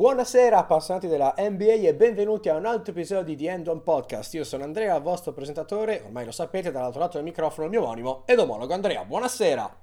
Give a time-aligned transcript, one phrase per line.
[0.00, 4.32] Buonasera appassionati della NBA e benvenuti a un altro episodio di The End One Podcast.
[4.32, 8.22] Io sono Andrea, vostro presentatore, ormai lo sapete, dall'altro lato del microfono il mio omonimo
[8.24, 9.04] ed omologo Andrea.
[9.04, 9.76] Buonasera.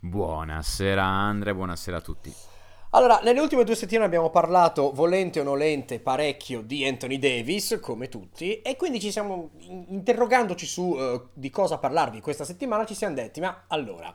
[0.00, 2.34] Buonasera Andrea, buonasera a tutti.
[2.90, 8.08] Allora, nelle ultime due settimane abbiamo parlato, volente o nolente, parecchio di Anthony Davis, come
[8.08, 13.14] tutti, e quindi ci siamo, interrogandoci su uh, di cosa parlarvi questa settimana, ci siamo
[13.14, 14.12] detti, ma allora,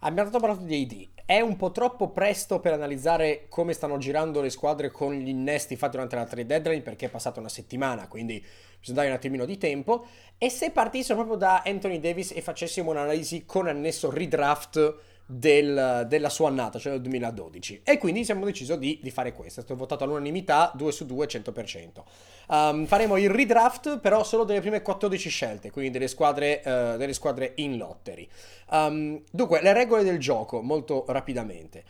[0.00, 4.40] abbiamo tanto parlato di AD, è un po' troppo presto per analizzare come stanno girando
[4.40, 8.08] le squadre con gli innesti fatti durante la trade deadline, perché è passata una settimana,
[8.08, 8.42] quindi
[8.78, 10.06] bisogna dare un attimino di tempo,
[10.38, 14.96] e se partissimo proprio da Anthony Davis e facessimo un'analisi con annesso redraft
[15.30, 17.82] del, della sua annata, cioè del 2012.
[17.84, 19.60] E quindi siamo deciso di, di fare questo.
[19.60, 22.02] È stato votato all'unanimità 2 su 2, 100%.
[22.48, 27.12] Um, faremo il redraft, però solo delle prime 14 scelte, quindi delle squadre, uh, delle
[27.12, 28.26] squadre in lottery.
[28.70, 31.84] Um, dunque, le regole del gioco, molto rapidamente.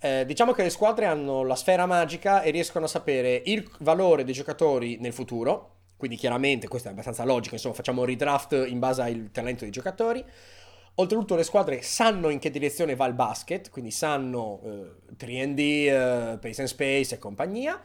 [0.00, 4.24] Eh, diciamo che le squadre hanno la sfera magica e riescono a sapere il valore
[4.24, 5.74] dei giocatori nel futuro.
[5.98, 9.72] Quindi chiaramente questo è abbastanza logico, insomma facciamo un redraft in base al talento dei
[9.72, 10.24] giocatori.
[11.00, 16.38] Oltretutto le squadre sanno in che direzione va il basket, quindi sanno eh, 3D, eh,
[16.40, 17.80] Pace and Space e compagnia.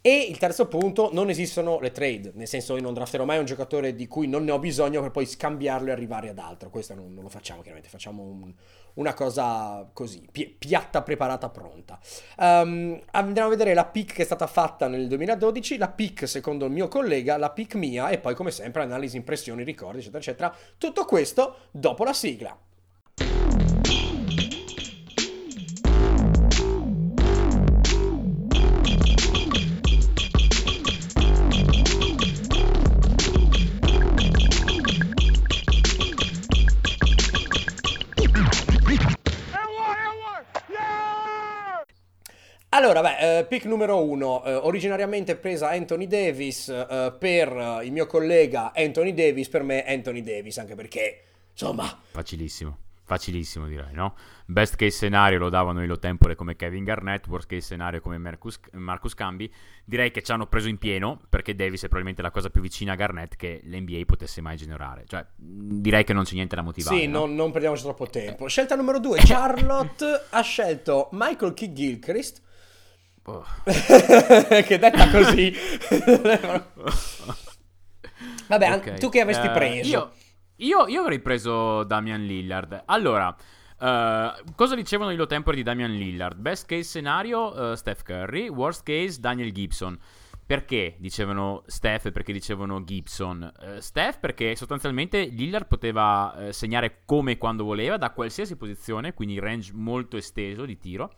[0.00, 3.44] E il terzo punto, non esistono le trade, nel senso io non drafterò mai un
[3.44, 6.70] giocatore di cui non ne ho bisogno per poi scambiarlo e arrivare ad altro.
[6.70, 8.52] Questo non, non lo facciamo chiaramente, facciamo un,
[8.96, 11.98] una cosa così, pi- piatta, preparata, pronta.
[12.38, 16.66] Um, andiamo a vedere la pick che è stata fatta nel 2012, la pick secondo
[16.66, 20.54] il mio collega, la pick mia e poi come sempre analisi, impressioni, ricordi, eccetera, eccetera.
[20.78, 22.56] Tutto questo dopo la sigla.
[42.96, 48.06] Allora, beh, eh, pick numero uno, eh, originariamente presa Anthony Davis eh, per il mio
[48.06, 51.84] collega Anthony Davis, per me Anthony Davis, anche perché, insomma...
[52.10, 54.14] Facilissimo, facilissimo direi, no?
[54.46, 58.58] Best case scenario lo davano Ilo Tempore come Kevin Garnett, worst case scenario come Marcus,
[58.72, 59.52] Marcus Cambi.
[59.84, 62.92] Direi che ci hanno preso in pieno, perché Davis è probabilmente la cosa più vicina
[62.92, 65.04] a Garnett che l'NBA potesse mai generare.
[65.06, 66.96] Cioè, direi che non c'è niente da motivare.
[66.96, 67.26] Sì, no?
[67.26, 68.48] non, non perdiamoci troppo tempo.
[68.48, 71.72] Scelta numero due, Charlotte ha scelto Michael K.
[71.72, 72.44] Gilchrist
[73.26, 73.44] Oh.
[73.64, 75.52] che detta così.
[78.46, 78.98] Vabbè, okay.
[78.98, 79.88] tu che avresti eh, preso?
[79.88, 80.12] io,
[80.56, 82.84] io, io, avrei preso Damian Lillard.
[82.86, 86.38] Allora, uh, cosa dicevano i tempore di Damian Lillard?
[86.38, 88.48] Best case scenario, uh, Steph Curry.
[88.48, 89.98] Worst case, Daniel Gibson.
[90.46, 93.52] Perché dicevano Steph e perché dicevano Gibson?
[93.58, 99.40] Uh, Steph perché sostanzialmente Lillard poteva segnare come e quando voleva da qualsiasi posizione, quindi
[99.40, 101.12] range molto esteso di tiro.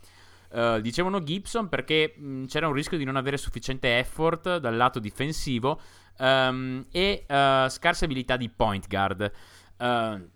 [0.50, 4.98] Uh, dicevano Gibson perché mh, c'era un rischio di non avere sufficiente effort dal lato
[4.98, 5.78] difensivo
[6.18, 9.30] um, e uh, scarsa abilità di point guard.
[9.78, 10.28] Uh,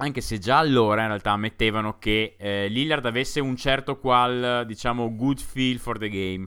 [0.00, 5.14] anche se già allora in realtà ammettevano che eh, Lillard avesse un certo qual, diciamo,
[5.14, 6.46] good feel for the game.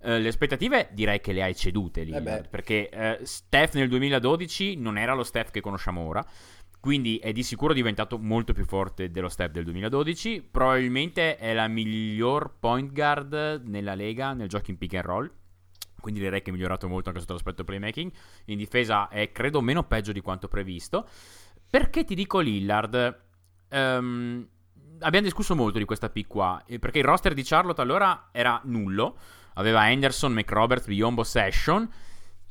[0.00, 4.76] Uh, le aspettative direi che le hai cedute Lillard, eh perché uh, Steph nel 2012
[4.76, 6.24] non era lo Steph che conosciamo ora.
[6.84, 10.46] Quindi è di sicuro diventato molto più forte dello step del 2012.
[10.50, 15.32] Probabilmente è la miglior point guard nella Lega nel gioco in pick and roll.
[15.98, 18.12] Quindi direi che è migliorato molto anche sotto l'aspetto playmaking.
[18.48, 21.08] In difesa è credo meno peggio di quanto previsto.
[21.70, 23.18] Perché ti dico Lillard?
[23.70, 24.46] Um,
[24.98, 26.62] abbiamo discusso molto di questa pick qua.
[26.66, 29.16] Perché il roster di Charlotte allora era nullo.
[29.54, 31.88] Aveva Anderson, McRoberts, Biombo, Session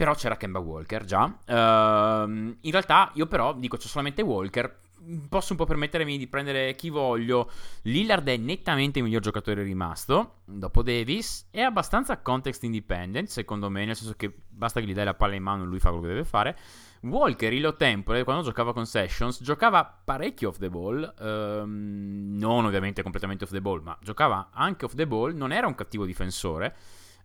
[0.03, 1.23] però c'era Kemba Walker già.
[1.23, 2.27] Uh,
[2.59, 4.81] in realtà io però dico c'è solamente Walker.
[5.29, 7.49] Posso un po' permettermi di prendere chi voglio.
[7.83, 10.39] Lillard è nettamente il miglior giocatore rimasto.
[10.43, 11.47] Dopo Davis.
[11.51, 13.85] È abbastanza context independent, secondo me.
[13.85, 16.03] Nel senso che basta che gli dai la palla in mano e lui fa quello
[16.03, 16.57] che deve fare.
[17.03, 21.13] Walker, Illo Tempore, quando giocava con Sessions, giocava parecchio off the ball.
[21.17, 25.33] Ehm, non ovviamente completamente off the ball, ma giocava anche off the ball.
[25.33, 26.75] Non era un cattivo difensore.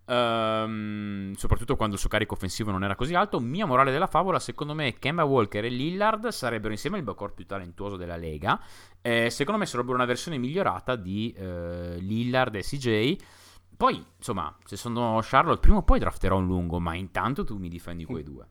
[0.09, 3.39] Um, soprattutto quando il suo carico offensivo non era così alto.
[3.39, 7.45] Mia morale della favola, secondo me, Kemba Walker e Lillard sarebbero insieme il backcourt più
[7.45, 8.59] talentuoso della Lega.
[9.01, 13.15] Eh, secondo me sarebbero una versione migliorata di eh, Lillard e CJ.
[13.77, 17.69] Poi, insomma, se sono Charlotte, prima o poi drafterò un lungo, ma intanto tu mi
[17.69, 18.47] difendi quei due.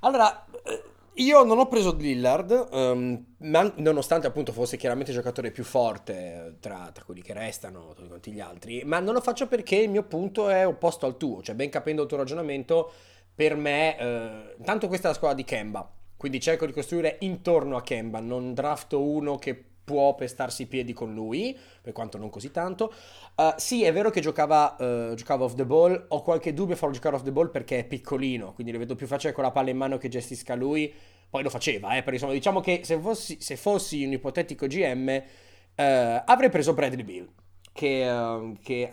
[0.00, 0.87] Allora, eh,
[1.18, 6.90] io non ho preso Lillard, um, nonostante appunto fosse chiaramente il giocatore più forte tra,
[6.92, 10.04] tra quelli che restano, tutti quanti gli altri, ma non lo faccio perché il mio
[10.04, 12.92] punto è opposto al tuo, cioè ben capendo il tuo ragionamento,
[13.34, 17.76] per me, eh, intanto questa è la squadra di Kemba, quindi cerco di costruire intorno
[17.76, 22.28] a Kemba, non drafto uno che può pestarsi i piedi con lui, per quanto non
[22.28, 22.92] così tanto.
[23.34, 26.76] Uh, sì, è vero che giocava, uh, giocava off the ball, ho qualche dubbio a
[26.76, 29.50] farlo giocare off the ball perché è piccolino, quindi lo vedo più facile con la
[29.50, 30.92] palla in mano che gestisca lui.
[31.30, 35.08] Poi lo faceva, eh, per insomma, diciamo che se fossi, se fossi un ipotetico GM
[35.08, 37.28] uh, avrei preso Bradley Bill,
[37.72, 38.90] che, che,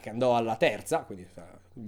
[0.00, 1.26] che andò alla terza, quindi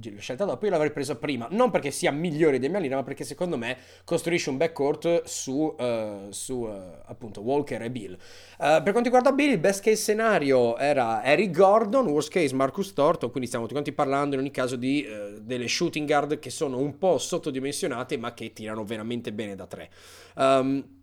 [0.03, 3.25] l'ho scelta dopo, io l'avrei preso prima, non perché sia migliore di Lira, ma perché
[3.25, 6.71] secondo me costruisce un backcourt su, uh, su uh,
[7.07, 8.13] appunto Walker e Bill.
[8.13, 12.93] Uh, per quanto riguarda Bill, il best case scenario era Eric Gordon, worst case Marcus
[12.93, 15.07] Thornton, quindi stiamo tutti quanti parlando in ogni caso di
[15.41, 19.91] delle shooting guard che sono un po' sottodimensionate ma che tirano veramente bene da tre.
[20.37, 20.99] Um,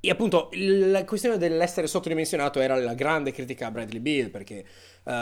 [0.00, 4.64] e appunto la questione dell'essere sottodimensionato era la grande critica a Bradley Bill perché
[5.04, 5.12] uh,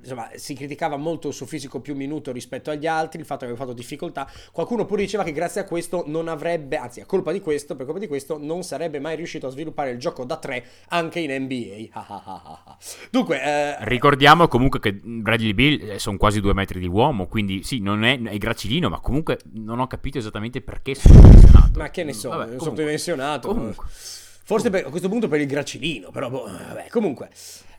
[0.00, 3.46] insomma, si criticava molto il suo fisico più minuto rispetto agli altri, il fatto che
[3.46, 4.30] aveva fatto difficoltà.
[4.52, 7.84] Qualcuno pure diceva che grazie a questo non avrebbe, anzi a colpa di questo, per
[7.84, 11.32] colpa di questo non sarebbe mai riuscito a sviluppare il gioco da tre anche in
[11.42, 12.76] NBA.
[13.10, 17.62] Dunque, uh, ricordiamo comunque che Bradley Bill eh, sono quasi due metri di uomo, quindi
[17.62, 21.78] sì, non è, è gracilino, ma comunque non ho capito esattamente perché sottodimensionato.
[21.78, 23.48] Ma che ne so, Vabbè, sottodimensionato.
[23.48, 23.84] Comunque.
[23.88, 27.30] Forse per, a questo punto per il gracilino, però boh, vabbè, comunque.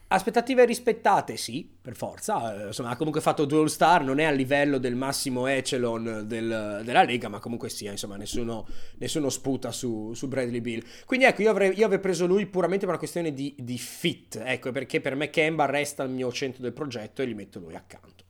[0.10, 2.64] Aspettative rispettate, sì, per forza.
[2.64, 6.82] Eh, insomma, ha comunque fatto due All-Star, non è a livello del massimo echelon del,
[6.86, 8.66] della Lega, ma comunque sia, insomma, nessuno,
[9.00, 10.82] nessuno sputa su, su, Bradley Bill.
[11.06, 14.42] Quindi ecco, io avrei, io avrei, preso lui puramente per una questione di, di fit,
[14.42, 17.76] ecco, perché per me Kemba resta il mio centro del progetto e gli metto lui
[17.76, 18.24] accanto.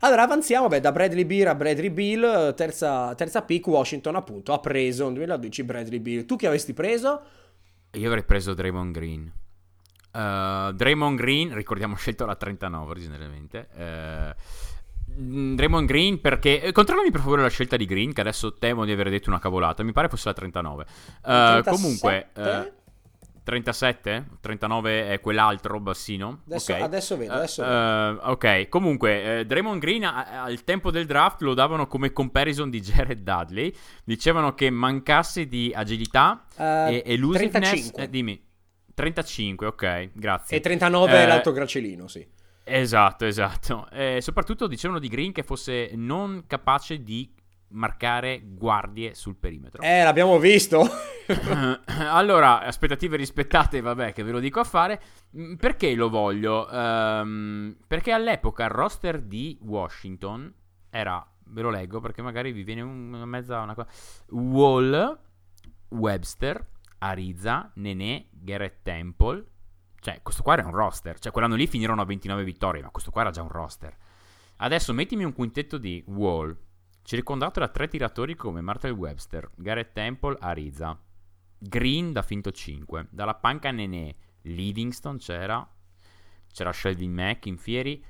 [0.00, 4.60] Allora avanziamo, beh, da Bradley Beer a Bradley Bill, terza, terza pick, Washington appunto ha
[4.60, 6.24] preso nel 2012 Bradley Bill.
[6.24, 7.22] Tu chi avresti preso?
[7.92, 9.40] Io avrei preso Draymond Green.
[10.12, 13.68] Uh, Draymond Green, ricordiamo, scelto la 39 originariamente.
[13.74, 16.62] Uh, Draymond Green perché...
[16.62, 19.38] Eh, controllami per favore la scelta di Green, che adesso temo di aver detto una
[19.38, 19.82] cavolata.
[19.82, 20.86] Mi pare fosse la 39.
[21.24, 22.28] Uh, comunque...
[23.44, 24.26] 37?
[24.40, 26.42] 39 è quell'altro bassino?
[26.46, 26.84] Adesso, okay.
[26.84, 28.20] adesso vedo, adesso vedo.
[28.30, 33.22] ok, comunque, Draymond Green a, al tempo del draft lo davano come comparison di Jared
[33.22, 33.74] Dudley.
[34.04, 37.90] Dicevano che mancasse di agilità e elusiveness...
[37.90, 38.08] 35.
[38.08, 38.50] dimmi.
[38.94, 40.56] 35, ok, grazie.
[40.56, 42.26] E 39 eh, è l'alto gracilino, sì.
[42.64, 43.88] Esatto, esatto.
[43.90, 47.32] E soprattutto dicevano di Green che fosse non capace di
[47.72, 49.82] marcare guardie sul perimetro.
[49.82, 50.86] Eh, l'abbiamo visto.
[52.10, 55.00] allora, aspettative rispettate, vabbè, che ve lo dico a fare.
[55.36, 56.68] Mm, perché lo voglio?
[56.70, 60.52] Um, perché all'epoca il roster di Washington
[60.90, 63.88] era, ve lo leggo perché magari vi viene una mezza una cosa.
[64.30, 65.18] Wall,
[65.88, 66.66] Webster,
[67.02, 69.44] Ariza, Nenè, Garrett Temple.
[69.98, 71.18] Cioè, questo qua era un roster.
[71.18, 73.96] Cioè, quell'anno lì finirono a 29 vittorie, ma questo qua era già un roster.
[74.56, 76.56] Adesso mettimi un quintetto di Wall,
[77.02, 80.96] circondato da tre tiratori come Martel Webster, Garrett Temple, Ariza.
[81.58, 83.08] Green da finto 5.
[83.10, 85.68] Dalla panca Nenè, Livingston c'era.
[86.52, 88.04] C'era Sheldon Mack in fieri.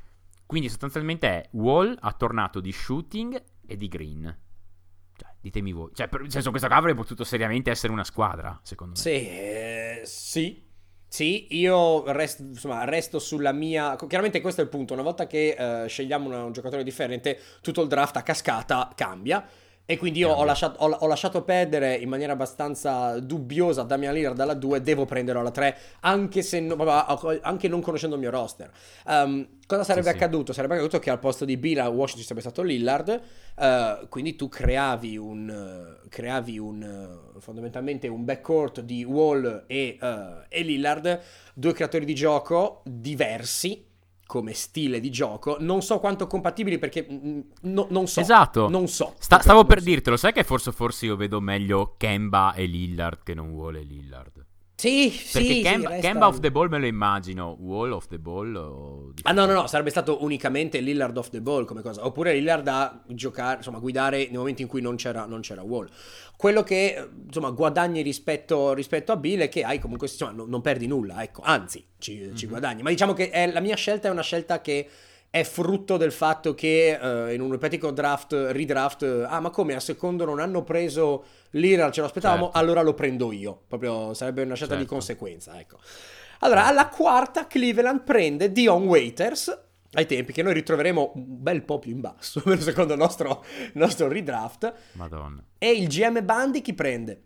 [0.44, 4.38] Quindi sostanzialmente è Wall ha tornato di shooting e di green.
[5.42, 5.90] Ditemi voi.
[5.92, 9.00] Cioè, per, nel senso, questa qua avrebbe potuto seriamente essere una squadra, secondo me.
[9.00, 10.70] Sì, eh, sì.
[11.08, 13.96] Sì, io resto, insomma, resto sulla mia.
[13.96, 14.94] Chiaramente questo è il punto.
[14.94, 19.46] Una volta che uh, scegliamo una, un giocatore differente, tutto il draft a cascata cambia.
[19.84, 24.36] E quindi io ho lasciato, ho, ho lasciato, perdere in maniera abbastanza dubbiosa Damian Lillard
[24.36, 26.76] dalla 2, devo prenderlo alla 3, anche, se no,
[27.42, 28.70] anche non conoscendo il mio roster.
[29.06, 30.52] Um, cosa sarebbe sì, accaduto?
[30.52, 30.54] Sì.
[30.54, 33.20] Sarebbe accaduto che al posto di Bill a Washington sarebbe stato Lillard,
[33.56, 39.98] uh, quindi tu creavi un, uh, creavi un fondamentalmente un backcourt di Wall e,
[40.48, 41.20] e Lillard,
[41.54, 43.90] due creatori di gioco diversi
[44.26, 45.56] come stile di gioco.
[45.60, 48.20] Non so quanto compatibili perché mm, mm, no, non so.
[48.20, 48.68] Esatto.
[48.68, 49.14] Non so.
[49.18, 49.84] Sta, stavo per so.
[49.84, 54.46] dirtelo, sai che forse, forse io vedo meglio Kemba e Lillard che non vuole Lillard.
[54.82, 56.00] Sì, Perché sì, Kemba, sì.
[56.00, 59.12] Kemba off the ball me lo immagino, Wall off the ball o...
[59.22, 62.66] Ah no, no, no, sarebbe stato unicamente Lillard off the ball come cosa, oppure Lillard
[62.66, 65.88] a giocare, insomma, guidare nel momento in cui non c'era, non c'era Wall.
[66.36, 70.60] Quello che, insomma, guadagni rispetto, rispetto a Bill è che hai comunque, insomma, non, non
[70.60, 72.34] perdi nulla, ecco, anzi, ci, mm-hmm.
[72.34, 72.82] ci guadagni.
[72.82, 74.88] Ma diciamo che è, la mia scelta è una scelta che
[75.32, 79.80] è frutto del fatto che uh, in un ipotetico draft, redraft, ah ma come a
[79.80, 82.58] secondo non hanno preso l'Ira, ce lo aspettavamo, certo.
[82.58, 83.62] allora lo prendo io.
[83.66, 84.90] Proprio sarebbe una scelta certo.
[84.90, 85.78] di conseguenza, ecco.
[86.40, 89.58] Allora, alla quarta Cleveland prende Dion Waiters,
[89.92, 94.08] ai tempi che noi ritroveremo un bel po' più in basso, secondo il nostro, nostro
[94.08, 94.70] redraft.
[94.92, 95.42] Madonna.
[95.56, 97.22] E il GM Bandi chi prende?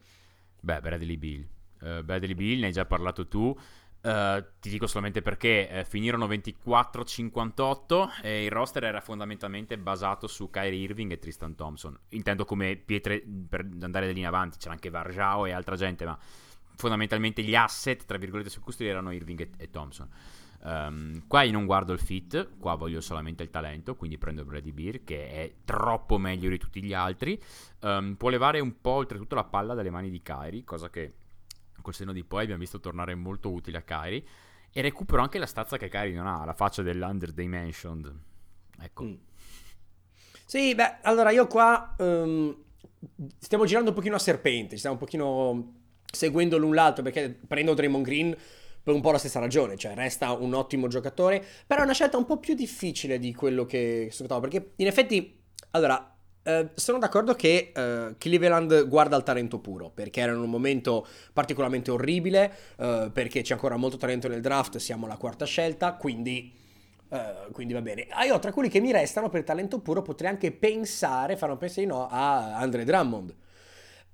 [0.60, 1.44] Beh, Bradley Bill.
[1.80, 3.52] Uh, Bradley Bill, ne hai già parlato tu.
[4.06, 10.48] Uh, ti dico solamente perché eh, finirono 24-58 e il roster era fondamentalmente basato su
[10.48, 11.98] Kyrie Irving e Tristan Thompson.
[12.10, 16.04] Intendo come pietre per andare da lì in avanti, c'era anche Varjao e altra gente,
[16.04, 16.16] ma
[16.76, 20.08] fondamentalmente gli asset, tra virgolette, su cui erano Irving e, e Thompson.
[20.62, 24.70] Um, qua io non guardo il fit, qua voglio solamente il talento, quindi prendo Brady
[24.70, 27.42] Beer che è troppo meglio di tutti gli altri.
[27.80, 31.12] Um, può levare un po' oltretutto la palla dalle mani di Kyrie, cosa che
[31.86, 34.24] col seno di poi abbiamo visto tornare molto utile a Kyrie.
[34.72, 38.12] E recupero anche la stazza che Kyrie non ha, la faccia dell'underdimensioned.
[38.80, 39.04] Ecco.
[39.04, 39.14] Mm.
[40.44, 42.54] Sì, beh, allora io qua um,
[43.38, 45.74] stiamo girando un pochino a serpente, stiamo un pochino
[46.12, 48.36] seguendo l'un l'altro perché prendo Draymond Green
[48.82, 52.16] per un po' la stessa ragione, cioè resta un ottimo giocatore, però è una scelta
[52.16, 56.15] un po' più difficile di quello che aspettavo, perché in effetti, allora,
[56.46, 61.04] eh, sono d'accordo che eh, Cleveland guarda il talento puro, perché era in un momento
[61.32, 66.52] particolarmente orribile, eh, perché c'è ancora molto talento nel draft, siamo alla quarta scelta, quindi,
[67.52, 68.06] quindi va bene.
[68.10, 71.58] Ah, io tra quelli che mi restano per talento puro potrei anche pensare, fare un
[71.58, 73.34] pensierino a Andre Drummond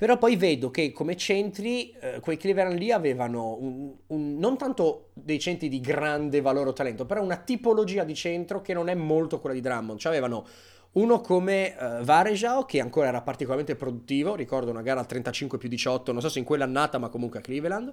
[0.02, 5.38] però poi vedo che come centri, quei Cleveland lì avevano un, un, non tanto dei
[5.38, 9.38] centri di grande valore o talento, però una tipologia di centro che non è molto
[9.38, 10.00] quella di Drummond.
[10.00, 10.44] Cioè avevano
[10.92, 15.68] uno come uh, Varejao, che ancora era particolarmente produttivo, ricordo una gara al 35 più
[15.68, 17.92] 18, non so se in quell'annata, ma comunque a Cleveland,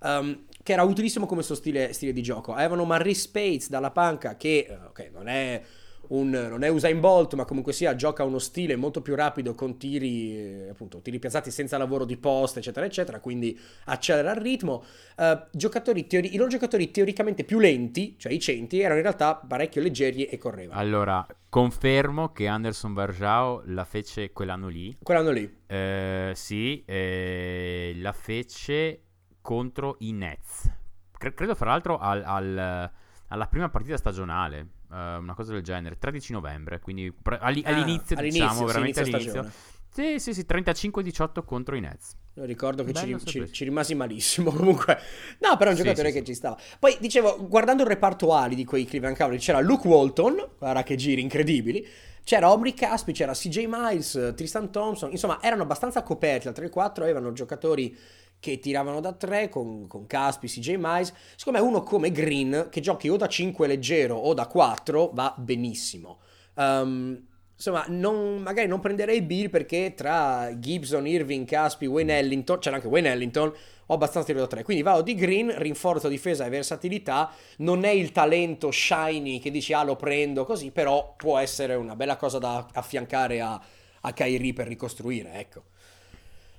[0.00, 2.52] um, che era utilissimo come suo stile, stile di gioco.
[2.52, 5.60] Avevano Marie Spates dalla panca, che uh, ok, non è
[6.08, 9.76] un, non è Usain Bolt, ma comunque sia, gioca uno stile molto più rapido con
[9.78, 14.84] tiri, eh, appunto, tiri piazzati senza lavoro di post, eccetera, eccetera, quindi accelera il ritmo.
[15.16, 19.36] Uh, giocatori teori- I loro giocatori teoricamente più lenti, cioè i centi, erano in realtà
[19.36, 20.78] parecchio leggeri e correvano.
[20.78, 24.96] Allora, confermo che Anderson Varjao la fece quell'anno lì.
[25.02, 25.62] Quell'anno lì.
[25.66, 29.02] Eh, sì, eh, la fece
[29.40, 30.70] contro i Nets.
[31.16, 32.90] Cre- credo, fra l'altro, al, al,
[33.28, 38.16] alla prima partita stagionale una cosa del genere, 13 novembre, quindi pre- all- ah, all'inizio,
[38.16, 39.50] all'inizio, diciamo, veramente all'inizio.
[39.96, 42.14] Sì, sì, sì, 35-18 contro i Nets.
[42.34, 44.98] Io ricordo che ci, ci, ci, rimasi malissimo comunque.
[45.38, 46.24] No, però è un giocatore sì, che sì.
[46.26, 46.58] ci stava.
[46.78, 50.96] Poi dicevo, guardando il reparto ali di quei Cleveland Cavaliers, c'era Luke Walton, guarda che
[50.96, 51.86] giri incredibili.
[52.24, 57.32] C'era Omri Caspi, c'era CJ Miles, Tristan Thompson, insomma erano abbastanza coperti al 3-4, avevano
[57.32, 57.96] giocatori
[58.40, 61.12] che tiravano da 3 con, con Caspi, CJ Miles.
[61.36, 65.34] Secondo me uno come Green, che giochi o da 5 leggero o da 4, va
[65.36, 66.18] benissimo.
[66.54, 67.20] Um,
[67.54, 72.88] insomma, non, magari non prenderei Bill perché tra Gibson, Irving, Caspi, Wayne Ellington, c'era anche
[72.88, 73.52] Wayne Ellington,
[73.86, 74.62] ho abbastanza tiro da 3.
[74.62, 77.30] Quindi vado di Green, rinforzo difesa e versatilità.
[77.58, 81.96] Non è il talento shiny che dici ah lo prendo così, però può essere una
[81.96, 83.60] bella cosa da affiancare a,
[84.00, 85.64] a Kyrie per ricostruire, ecco.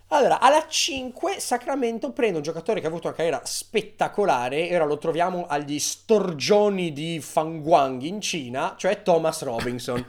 [0.09, 4.85] Allora, alla 5 Sacramento prende un giocatore che ha avuto una carriera spettacolare, e ora
[4.85, 10.05] lo troviamo agli storgioni di Fanguang in Cina, cioè Thomas Robinson.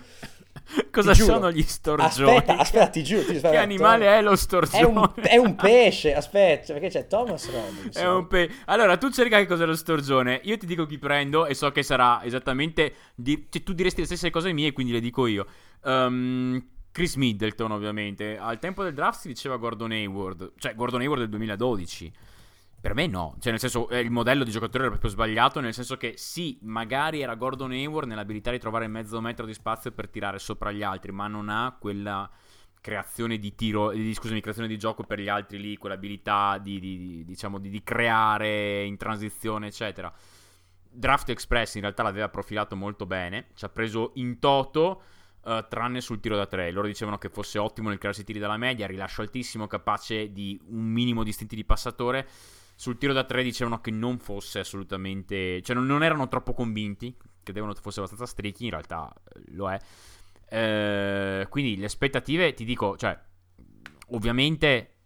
[0.93, 2.37] Cosa sono gli storgioni?
[2.37, 3.25] Aspetta, aspetta, ti giuro.
[3.25, 4.83] Ti che animale è lo storgione?
[4.83, 8.03] È un, è un pesce, aspetta, perché c'è Thomas Robinson.
[8.03, 10.41] È un pe- allora, tu cerca che cos'è lo storgione.
[10.45, 12.93] Io ti dico chi prendo e so che sarà esattamente...
[13.15, 15.47] Di- cioè, tu diresti le stesse cose mie, quindi le dico io.
[15.85, 16.63] Um,
[16.93, 18.39] Chris Middleton, ovviamente.
[18.39, 22.13] Al tempo del draft si diceva Gordon Hayward, cioè Gordon Hayward del 2012.
[22.81, 25.97] Per me no, cioè nel senso il modello di giocatore era proprio sbagliato, nel senso
[25.97, 30.39] che sì, magari era Gordon Hayward nell'abilità di trovare mezzo metro di spazio per tirare
[30.39, 32.31] sopra gli altri, ma non ha quella
[32.81, 37.25] creazione di tiro, di, scusami, creazione di gioco per gli altri lì, quell'abilità di, di
[37.25, 40.13] diciamo, di, di creare in transizione, eccetera.
[40.91, 45.03] Draft Express in realtà l'aveva profilato molto bene, ci ha preso in toto
[45.49, 46.71] Uh, tranne sul tiro da tre.
[46.71, 50.85] Loro dicevano che fosse ottimo nel crearsi tiri dalla media, rilascio altissimo, capace di un
[50.85, 52.29] minimo di istinti di passatore.
[52.75, 55.63] Sul tiro da tre dicevano che non fosse assolutamente.
[55.63, 59.79] cioè non, non erano troppo convinti, credevano fosse abbastanza streaky, in realtà eh, lo è.
[60.51, 63.19] Uh, quindi le aspettative, ti dico, cioè,
[64.09, 64.97] ovviamente,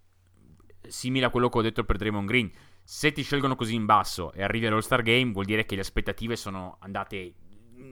[0.89, 2.51] simile a quello che ho detto per Draymond Green.
[2.83, 6.35] Se ti scelgono così in basso e arrivi all'All-Star Game, vuol dire che le aspettative
[6.35, 7.35] sono andate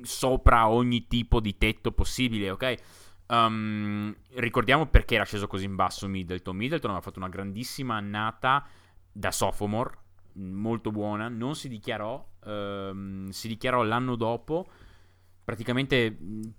[0.03, 2.75] sopra ogni tipo di tetto possibile, ok?
[3.29, 6.57] Um, ricordiamo perché era sceso così in basso Middleton.
[6.57, 8.67] Middleton aveva fatto una grandissima annata
[9.13, 9.99] da sophomore,
[10.35, 14.67] molto buona, non si dichiarò, um, si dichiarò l'anno dopo,
[15.45, 16.17] praticamente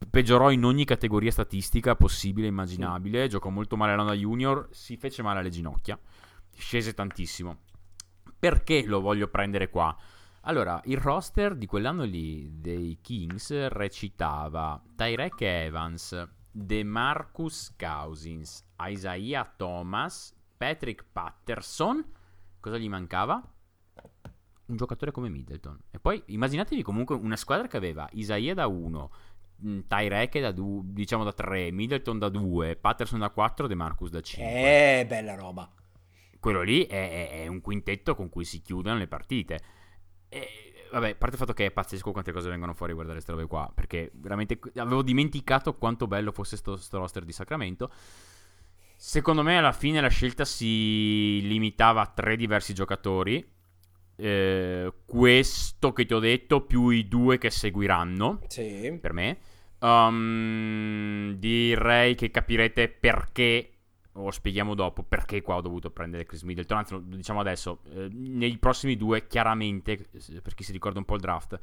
[0.09, 3.29] peggiorò in ogni categoria statistica possibile e immaginabile, sì.
[3.29, 5.99] giocò molto male l'anno da junior, si fece male alle ginocchia,
[6.55, 7.59] scese tantissimo.
[8.39, 9.95] Perché lo voglio prendere qua?
[10.45, 20.35] Allora, il roster di quell'anno lì dei Kings recitava Tyrek Evans, DeMarcus Cousins, Isaiah Thomas,
[20.57, 22.03] Patrick Patterson.
[22.59, 23.39] Cosa gli mancava?
[24.65, 25.79] Un giocatore come Middleton.
[25.91, 29.11] E poi immaginatevi comunque una squadra che aveva Isaiah da 1,
[29.63, 34.21] mm, Tyrek da 2, diciamo da 3, Middleton da 2, Patterson da 4, DeMarcus da
[34.21, 34.99] 5.
[34.99, 35.71] Eh, bella roba.
[36.39, 39.79] quello lì è, è, un quintetto con cui si chiudono le partite.
[40.33, 43.19] E, vabbè, a parte il fatto che è pazzesco quante cose vengono fuori a guardare
[43.19, 47.91] queste robe qua, perché veramente avevo dimenticato quanto bello fosse questo roster di Sacramento.
[48.95, 53.45] Secondo me alla fine la scelta si limitava a tre diversi giocatori.
[54.15, 58.39] Eh, questo che ti ho detto, più i due che seguiranno.
[58.47, 58.97] Sì.
[59.01, 59.37] Per me.
[59.79, 63.70] Um, direi che capirete perché
[64.13, 66.77] o spieghiamo dopo perché qua ho dovuto prendere Chris Middleton.
[66.77, 70.09] Anzi, lo diciamo adesso, eh, nei prossimi due, chiaramente,
[70.41, 71.59] per chi si ricorda un po' il draft,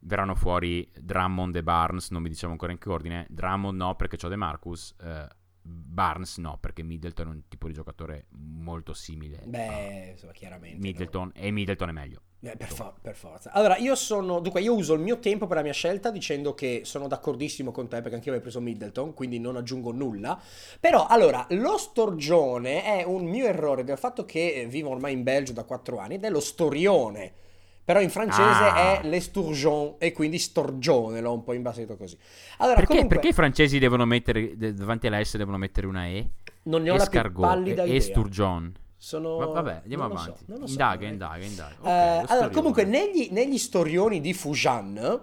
[0.00, 2.10] verranno fuori Drummond e Barnes.
[2.10, 3.26] Non vi diciamo ancora in che ordine.
[3.30, 4.94] Drummond no, perché c'ho De Marcus.
[5.00, 5.28] Eh,
[5.60, 9.42] Barnes no, perché Middleton è un tipo di giocatore molto simile.
[9.44, 10.78] Beh, insomma, chiaramente.
[10.78, 11.40] Middleton, no.
[11.40, 12.22] E Middleton è meglio.
[12.40, 13.50] Eh, per, for- per, forza.
[13.52, 14.38] Allora, io sono.
[14.38, 17.88] Dunque, io uso il mio tempo per la mia scelta dicendo che sono d'accordissimo con
[17.88, 20.40] te perché anche io avevo preso Middleton, quindi non aggiungo nulla.
[20.78, 25.52] Però, allora, lo storgione è un mio errore del fatto che vivo ormai in Belgio
[25.52, 27.46] da 4 anni ed è lo storione
[27.88, 29.00] però in francese ah.
[29.00, 32.18] è l'estourgeon e quindi storgione, l'ho un po' imbasito così.
[32.58, 33.14] Allora, perché, comunque...
[33.14, 36.32] perché, i francesi devono mettere, davanti alla S devono mettere una E?
[36.64, 37.96] Non ne ho Escargot, la più pallida idea.
[37.96, 38.74] Esturgion.
[38.98, 39.36] Sono...
[39.36, 40.44] Va, vabbè, andiamo non avanti.
[40.44, 41.74] So, so, indaga, indaga, indaga.
[41.80, 45.20] Okay, uh, allora, comunque, negli, negli storioni di Fujian...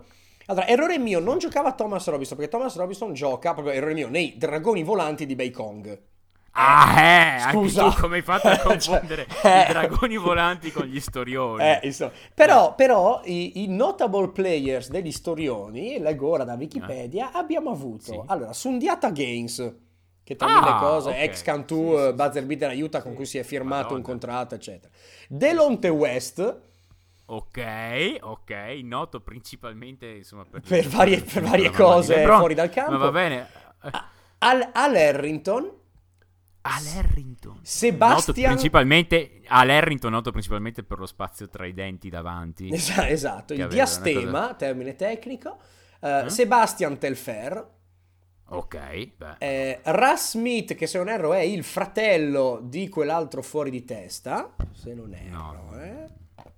[0.47, 4.37] Allora, errore mio, non giocava Thomas Robinson, perché Thomas Robinson gioca, proprio errore mio, nei
[4.37, 5.99] dragoni volanti di Beikong.
[6.57, 7.83] Ah, eh, Scusa.
[7.83, 11.63] anche tu come hai fatto a cioè, confondere cioè, i dragoni volanti con gli storioni?
[11.63, 12.11] Eh, insomma.
[12.33, 17.37] Però, però i, i, notable players degli storioni, leggo ora da Wikipedia, eh.
[17.37, 18.21] abbiamo avuto, sì.
[18.27, 19.75] allora, Sundiata Games,
[20.25, 21.23] che tra ah, mille cose, okay.
[21.23, 23.97] ex Cantu, sì, sì, Buzzer Beater aiuta, con cui si è firmato Madonna.
[23.97, 24.91] un contratto, eccetera.
[25.29, 26.61] Delonte West...
[27.27, 28.51] Ok, ok,
[28.83, 32.91] noto principalmente insomma, per, per varie, per varie cose fuori dal campo.
[32.91, 33.49] Ma va bene.
[34.39, 35.71] Al, Al Harrington
[36.67, 37.59] All'Harrington.
[37.61, 38.35] Sebastian...
[38.35, 42.69] Noto principalmente, all'Harrington noto principalmente per lo spazio tra i denti davanti.
[42.73, 44.53] esatto, il diastema, cosa...
[44.55, 45.59] termine tecnico.
[45.99, 46.29] Uh, eh?
[46.29, 47.73] Sebastian Telfer.
[48.47, 49.09] Ok.
[49.39, 54.55] Eh, Russ Smith, che se non erro è il fratello di quell'altro fuori di testa.
[54.71, 55.81] Se non erro, no.
[55.81, 56.07] eh.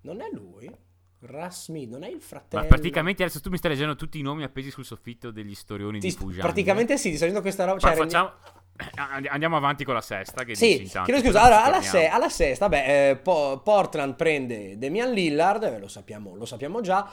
[0.02, 0.70] Non è lui?
[1.20, 2.62] Russ Smith, non è il fratello.
[2.62, 6.00] Ma praticamente adesso tu mi stai leggendo tutti i nomi appesi sul soffitto degli storioni
[6.00, 6.42] Ti, di Fujian.
[6.42, 7.80] Praticamente sì, ti sto dicendo questa roba.
[7.80, 8.34] Cioè, facciamo...
[9.30, 10.44] Andiamo avanti con la sesta.
[10.44, 11.42] Che sì, chiedo scusa.
[11.42, 16.36] Allora, alla, se- alla, sesta, beh, eh, po- Portland prende Damian Lillard, eh, lo, sappiamo,
[16.36, 17.12] lo sappiamo già.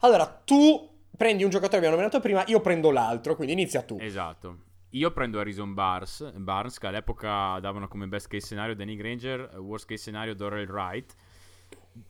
[0.00, 3.96] Allora, tu prendi un giocatore che abbiamo nominato prima, io prendo l'altro, quindi inizia tu.
[4.00, 4.72] Esatto.
[4.90, 9.86] Io prendo Harrison Barnes, Barnes che all'epoca davano come best case scenario Danny Granger, worst
[9.86, 11.14] case scenario Doral Wright.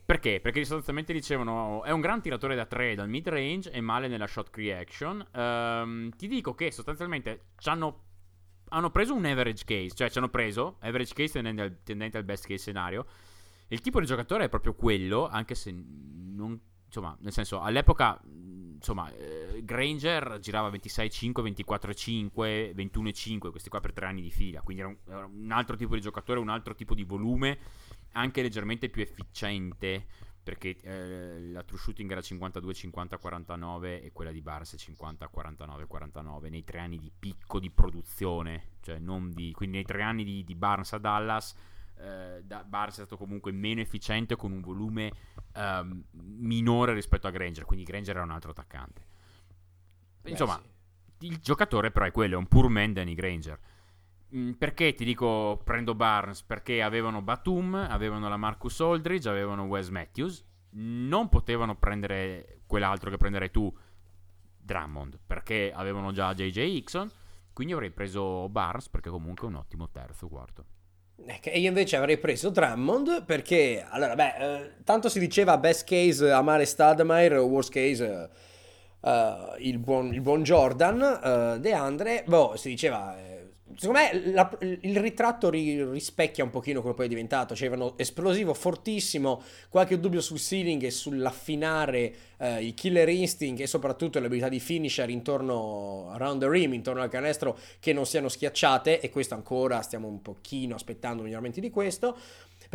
[0.05, 0.39] Perché?
[0.39, 4.27] Perché sostanzialmente dicevano è un gran tiratore da 3 dal mid range e male nella
[4.27, 5.25] shot creation.
[5.33, 8.03] Um, ti dico che sostanzialmente hanno
[8.69, 12.23] hanno preso un average case, cioè ci hanno preso average case tendente al, tendente al
[12.23, 13.05] best case scenario.
[13.67, 18.19] Il tipo di giocatore è proprio quello, anche se non insomma, nel senso, all'epoca,
[18.85, 24.83] insomma, eh, Granger girava 26-5, 24-5, 21-5, questi qua per tre anni di fila, quindi
[24.83, 27.57] era un, era un, altro tipo di giocatore, un altro tipo di volume,
[28.11, 30.05] anche leggermente più efficiente
[30.45, 36.99] perché eh, la true shooting era 52-50-49 e quella di Barnes 50-49-49 nei tre anni
[36.99, 40.99] di picco di produzione, cioè non di, quindi nei tre anni di, di Barnes a
[40.99, 41.55] Dallas
[42.05, 45.11] eh, da, Barnes è stato comunque meno efficiente con un volume
[45.55, 49.13] um, minore rispetto a Granger, quindi Granger era un altro attaccante.
[50.25, 50.61] Insomma,
[51.17, 51.27] sì.
[51.27, 53.59] il giocatore però è quello, è un poor man Danny Granger.
[54.35, 56.43] Mm, perché ti dico prendo Barnes?
[56.43, 60.45] Perché avevano Batum, avevano la Marcus Aldridge, avevano Wes Matthews.
[60.77, 63.73] Non potevano prendere quell'altro che prenderai tu,
[64.57, 67.09] Drummond, perché avevano già JJ Hickson.
[67.53, 70.65] Quindi avrei preso Barnes perché comunque è un ottimo terzo quarto.
[71.41, 76.29] E io invece avrei preso Drummond perché, allora, beh, eh, tanto si diceva best case
[76.29, 78.29] amare Stadmeyer, worst case
[78.99, 79.09] uh,
[79.59, 84.57] il, buon, il, buon, Jordan, uh, De Andre, boh, si diceva eh, secondo me la,
[84.59, 89.99] il ritratto ri, rispecchia un pochino come poi è diventato, cioè avevano esplosivo fortissimo, qualche
[89.99, 96.09] dubbio sul ceiling e sull'affinare eh, i killer instinct e soprattutto l'abilità di finisher intorno
[96.11, 100.21] around the rim, intorno al canestro che non siano schiacciate e questo ancora stiamo un
[100.21, 102.17] pochino aspettando miglioramenti di questo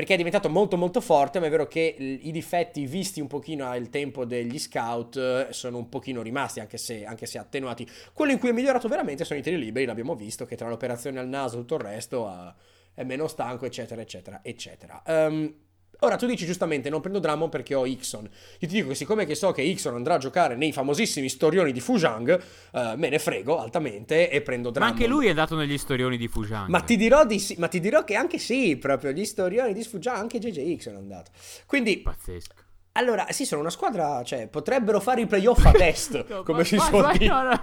[0.01, 3.67] perché è diventato molto molto forte, ma è vero che i difetti visti un pochino
[3.67, 7.87] al tempo degli scout eh, sono un pochino rimasti, anche se, anche se attenuati.
[8.15, 11.19] Quello in cui è migliorato veramente sono i tiri liberi, l'abbiamo visto, che tra l'operazione
[11.19, 12.51] al naso e tutto il resto uh,
[12.95, 15.03] è meno stanco, eccetera, eccetera, eccetera.
[15.05, 15.55] Um,
[16.01, 18.25] Ora tu dici giustamente non prendo Drummond perché ho Ixon.
[18.25, 21.73] Io ti dico che siccome che so che Ixon andrà a giocare nei famosissimi storioni
[21.73, 22.41] di Fujang,
[22.73, 24.95] eh, me ne frego altamente e prendo Drummond.
[24.95, 26.69] Ma anche lui è andato negli storioni di Fujang.
[26.69, 29.83] Ma ti dirò, di sì, ma ti dirò che anche sì, proprio gli storioni di
[29.83, 31.31] Fujang, anche JJ Ixon è andato.
[31.67, 31.99] Quindi...
[31.99, 32.55] Pazzesco.
[32.93, 37.17] Allora, sì, sono una squadra, cioè, potrebbero fare i playoff a test, come si suol
[37.17, 37.31] dire.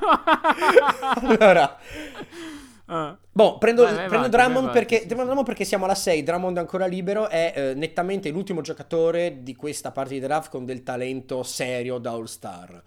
[1.21, 1.77] Allora...
[2.87, 3.17] Uh.
[3.31, 6.23] Boh, prendo, vai, vai, prendo vai, Drummond, perché, sì, Drummond perché siamo alla 6.
[6.23, 7.27] Drummond è ancora libero.
[7.27, 12.11] È eh, nettamente l'ultimo giocatore di questa parte di draft con del talento serio da
[12.11, 12.81] All-Star.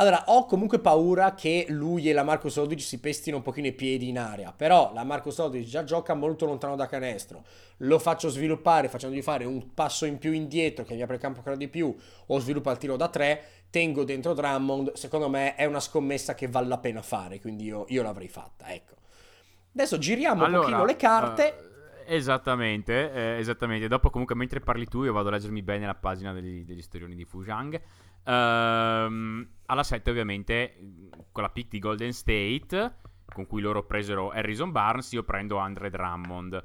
[0.00, 3.72] Allora, ho comunque paura che lui e la Marcus Aldridge si pestino un pochino i
[3.72, 4.52] piedi in aria.
[4.56, 7.42] Però la Marcus Aldridge già gioca molto lontano da canestro.
[7.78, 11.38] Lo faccio sviluppare facendogli fare un passo in più indietro che mi apre il campo
[11.38, 11.92] ancora di più
[12.26, 13.42] o sviluppa il tiro da 3.
[13.70, 14.92] Tengo dentro Drummond.
[14.92, 17.40] Secondo me è una scommessa che vale la pena fare.
[17.40, 18.72] Quindi io, io l'avrei fatta.
[18.72, 18.97] Ecco.
[19.78, 21.54] Adesso giriamo allora, un pochino le carte.
[21.56, 21.66] Uh...
[22.10, 23.86] Esattamente, eh, esattamente.
[23.86, 27.14] Dopo, comunque, mentre parli tu, io vado a leggermi bene la pagina degli, degli storioni
[27.14, 27.80] di Fujang.
[28.24, 30.76] Ehm, alla 7 ovviamente
[31.30, 35.90] con la pick di Golden State con cui loro presero Harrison Barnes io prendo Andre
[35.90, 36.62] Drummond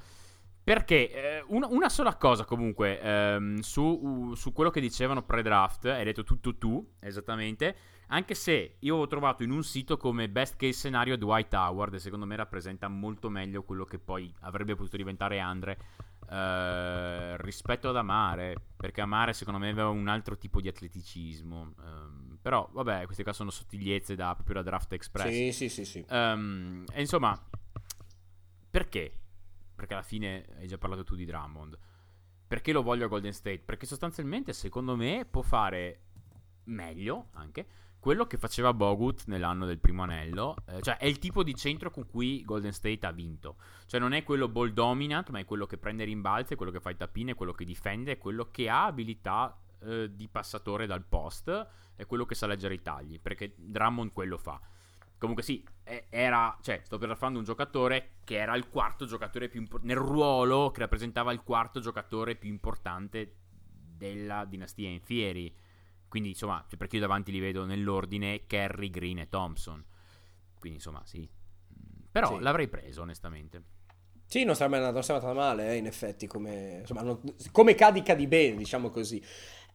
[0.64, 5.86] perché eh, una, una, sola cosa comunque ehm, su, uh, su, quello che dicevano pre-draft,
[5.86, 7.76] hai detto tutto tu, esattamente,
[8.08, 12.00] anche se io ho trovato in un sito come best case scenario Dwight Howard e
[12.00, 15.78] secondo me rappresenta molto meglio quello che poi avrebbe potuto diventare Andre
[16.30, 21.74] eh, rispetto ad Amare, perché Amare secondo me aveva un altro tipo di atleticismo.
[21.78, 25.28] Um, però, vabbè, queste qua sono sottigliezze da, proprio da Draft Express.
[25.32, 25.86] Sì, sì, sì.
[25.86, 26.06] sì.
[26.10, 27.38] Um, e insomma,
[28.70, 29.23] perché?
[29.84, 31.78] Perché alla fine hai già parlato tu di Drummond.
[32.48, 33.60] Perché lo voglio a Golden State?
[33.60, 36.04] Perché sostanzialmente, secondo me, può fare
[36.66, 37.68] meglio anche
[38.00, 41.92] quello che faceva Bogut nell'anno del primo anello, eh, cioè è il tipo di centro
[41.92, 43.58] con cui Golden State ha vinto.
[43.86, 46.80] Cioè non è quello ball dominant, ma è quello che prende rimbalzi, è quello che
[46.80, 50.86] fa i tappini, è quello che difende, è quello che ha abilità eh, di passatore
[50.86, 54.62] dal post, è quello che sa leggere i tagli, perché Drummond quello fa.
[55.24, 55.66] Comunque sì,
[56.10, 60.70] era, cioè, sto parlando un giocatore che era il quarto giocatore più importante, nel ruolo
[60.72, 63.36] che rappresentava il quarto giocatore più importante
[63.96, 65.56] della dinastia Infieri
[66.14, 69.84] quindi, insomma, cioè, perché io davanti li vedo nell'ordine Kerry, Green e Thompson.
[70.60, 71.28] Quindi, insomma, sì.
[72.12, 72.44] Però sì.
[72.44, 73.64] l'avrei preso, onestamente.
[74.24, 77.20] Sì, non sarebbe andata male, eh, in effetti, come, insomma, non,
[77.52, 79.20] come cadica di bene, diciamo così.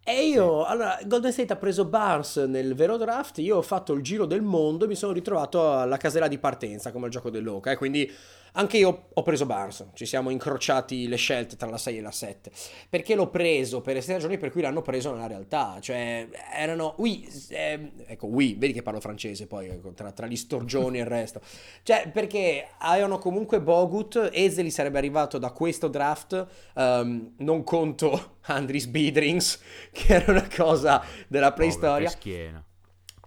[0.04, 0.70] E io, sì.
[0.70, 4.42] allora, Golden State ha preso Barnes nel vero draft, io ho fatto il giro del
[4.42, 8.10] mondo e mi sono ritrovato alla casella di partenza, come il gioco dell'Oca, eh, quindi
[8.58, 12.10] anche io ho preso Barnes, ci siamo incrociati le scelte tra la 6 e la
[12.10, 12.50] 7.
[12.88, 13.80] Perché l'ho preso?
[13.80, 15.78] Per le ragioni per cui l'hanno preso nella realtà.
[15.80, 16.94] Cioè, erano...
[16.98, 21.02] Oui, eh, ecco, oui, vedi che parlo francese poi, ecco, tra, tra, gli storgioni e
[21.02, 21.40] il resto.
[21.88, 28.86] Cioè, perché avevano comunque Bogut, Ezeli sarebbe arrivato da questo draft, um, non conto Andris
[28.86, 29.60] Bidrings,
[29.92, 32.10] che era una cosa della preistoria.
[32.10, 32.67] Povero.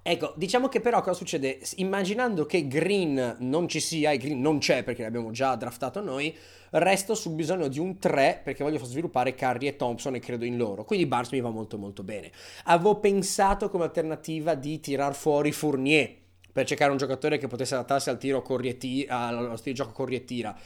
[0.03, 1.59] Ecco, diciamo che però cosa succede?
[1.75, 6.35] Immaginando che Green non ci sia, e Green non c'è perché l'abbiamo già draftato noi,
[6.71, 10.57] resto sul bisogno di un 3 perché voglio sviluppare Curry e Thompson e credo in
[10.57, 10.85] loro.
[10.85, 12.31] Quindi Barnes mi va molto molto bene.
[12.65, 16.15] Avevo pensato come alternativa di tirar fuori Fournier
[16.51, 20.57] per cercare un giocatore che potesse adattarsi al tiro corrietti- allo stile gioco corrietira.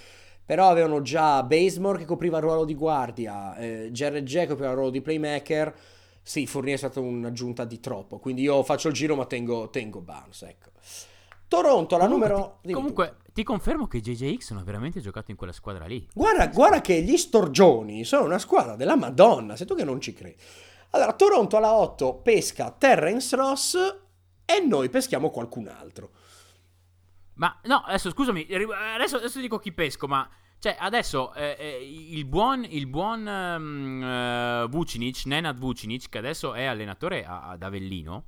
[0.45, 4.75] Però avevano già Basemore che copriva il ruolo di guardia, eh, Jared Jack copriva il
[4.75, 5.73] ruolo di playmaker
[6.27, 10.01] sì, Fournier è stata un'aggiunta di troppo, quindi io faccio il giro ma tengo, tengo
[10.01, 10.71] Barnes, ecco.
[11.47, 12.59] Toronto, la comunque, numero...
[12.63, 16.07] Ti, comunque, ti confermo che JJX non ha veramente giocato in quella squadra lì.
[16.11, 20.13] Guarda, guarda che gli Storgioni sono una squadra della Madonna, sei tu che non ci
[20.13, 20.35] credi.
[20.89, 23.75] Allora, Toronto alla 8 pesca Terrence Ross
[24.45, 26.09] e noi peschiamo qualcun altro.
[27.35, 28.47] Ma no, adesso scusami,
[28.95, 30.27] adesso, adesso dico chi pesco, ma
[30.65, 36.55] cioè, adesso eh, eh, il buon, il buon um, uh, Vucinic, Nenad Vucinic, che adesso
[36.55, 38.25] è allenatore a, ad Avellino,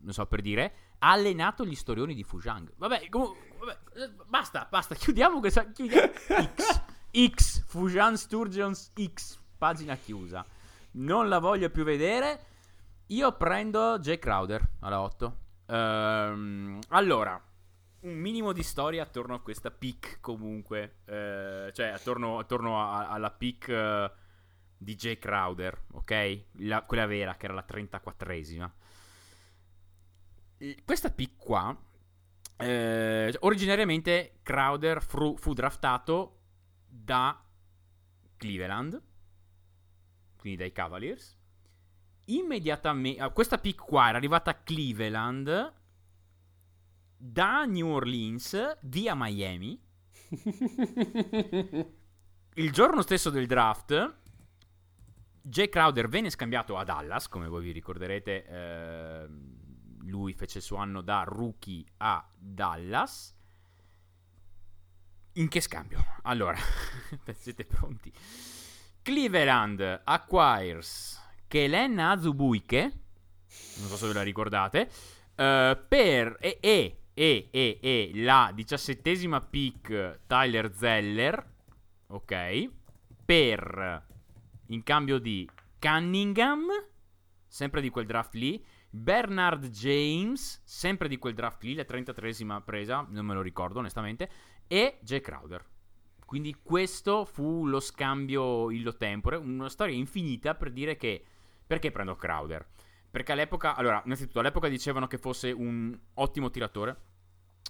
[0.00, 2.72] non so per dire, ha allenato gli storioni di Fujang.
[2.74, 5.66] Vabbè, comunque, eh, basta, basta, chiudiamo questa...
[5.66, 6.10] Chiudiamo.
[6.56, 6.82] X,
[7.28, 10.42] X, Fujan Sturgeons X, pagina chiusa.
[10.92, 12.46] Non la voglio più vedere.
[13.08, 15.36] Io prendo Jay Crowder alla 8.
[15.66, 17.38] Ehm, allora
[18.04, 23.30] un minimo di storia attorno a questa pick comunque, eh, cioè attorno, attorno a, alla
[23.30, 24.12] pick uh,
[24.76, 26.44] di Jay Crowder, ok?
[26.58, 28.70] La, quella vera, che era la 34esima.
[30.84, 31.76] Questa pick qua,
[32.58, 36.40] eh, originariamente Crowder fu, fu draftato
[36.86, 37.42] da
[38.36, 39.02] Cleveland,
[40.36, 41.38] quindi dai Cavaliers.
[42.26, 45.82] Immediatamente, questa pick qua era arrivata a Cleveland
[47.16, 49.80] da New Orleans via Miami.
[52.54, 54.16] il giorno stesso del draft,
[55.42, 59.28] Jay Crowder venne scambiato a Dallas, come voi vi ricorderete, eh,
[60.06, 63.34] lui fece il suo anno da rookie a Dallas.
[65.34, 66.04] In che scambio?
[66.22, 66.56] Allora,
[67.34, 68.12] siete pronti?
[69.02, 74.88] Cleveland acquires Kelen Azubuike, non so se ve la ricordate,
[75.36, 81.52] uh, per e, e, e, e, e la diciassettesima pick Tyler Zeller,
[82.08, 82.70] ok,
[83.24, 84.06] per
[84.66, 85.48] in cambio di
[85.78, 86.66] Cunningham,
[87.46, 93.06] sempre di quel draft lì, Bernard James, sempre di quel draft lì, la 33esima presa,
[93.08, 94.30] non me lo ricordo onestamente,
[94.66, 95.64] e Jay Crowder.
[96.24, 101.22] Quindi questo fu lo scambio illo tempore, una storia infinita per dire che
[101.66, 102.66] perché prendo Crowder?
[103.14, 106.96] Perché all'epoca, allora, innanzitutto all'epoca dicevano che fosse un ottimo tiratore,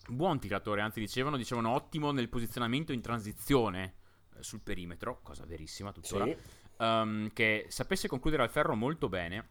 [0.08, 3.94] buon tiratore, anzi dicevano, dicevano ottimo nel posizionamento in transizione
[4.38, 6.36] eh, sul perimetro, cosa verissima tuttora, sì.
[6.78, 9.48] um, che sapesse concludere al ferro molto bene,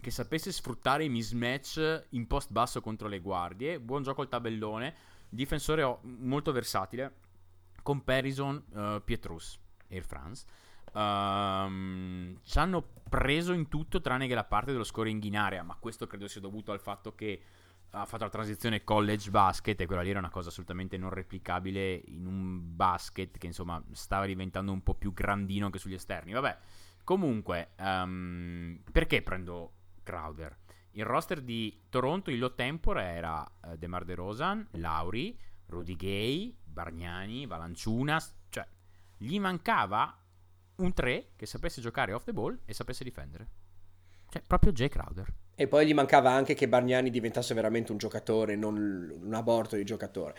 [0.00, 4.96] che sapesse sfruttare i mismatch in post basso contro le guardie, buon gioco al tabellone,
[5.28, 7.14] difensore molto versatile,
[7.84, 10.44] comparison uh, Pietrus, Air France.
[10.92, 15.76] Um, ci hanno preso in tutto tranne che la parte dello scoring in area, ma
[15.78, 17.42] questo credo sia dovuto al fatto che
[17.90, 22.00] ha fatto la transizione college basket e quella lì era una cosa assolutamente non replicabile
[22.06, 26.32] in un basket che insomma stava diventando un po' più grandino anche sugli esterni.
[26.32, 26.56] Vabbè,
[27.02, 29.72] comunque, um, perché prendo
[30.04, 30.56] Crowder?
[30.92, 37.46] Il roster di Toronto in low tempore era uh, DeMar DeRozan, Lauri, Rudy Gay, Bargnani,
[37.46, 38.66] Valanciunas, cioè
[39.16, 40.16] gli mancava
[40.82, 43.48] un 3 che sapesse giocare off the ball e sapesse difendere.
[44.30, 45.26] Cioè, proprio Jay Crowder.
[45.54, 49.84] E poi gli mancava anche che Bargnani diventasse veramente un giocatore, non un aborto di
[49.84, 50.34] giocatore.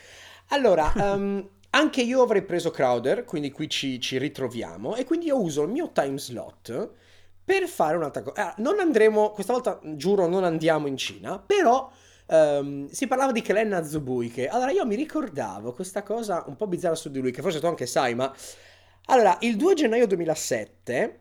[0.47, 4.95] Allora, um, anche io avrei preso Crowder, quindi qui ci, ci, ritroviamo.
[4.95, 6.89] E quindi io uso il mio time slot
[7.43, 8.47] per fare un'altra cosa.
[8.47, 11.91] Ah, non andremo, questa volta giuro, non andiamo in Cina, però
[12.33, 14.47] Um, si parlava di Kellen Azubuike.
[14.47, 17.65] Allora io mi ricordavo questa cosa un po' bizzarra su di lui, che forse tu
[17.65, 18.33] anche sai, ma...
[19.05, 21.19] Allora, il 2 gennaio 2007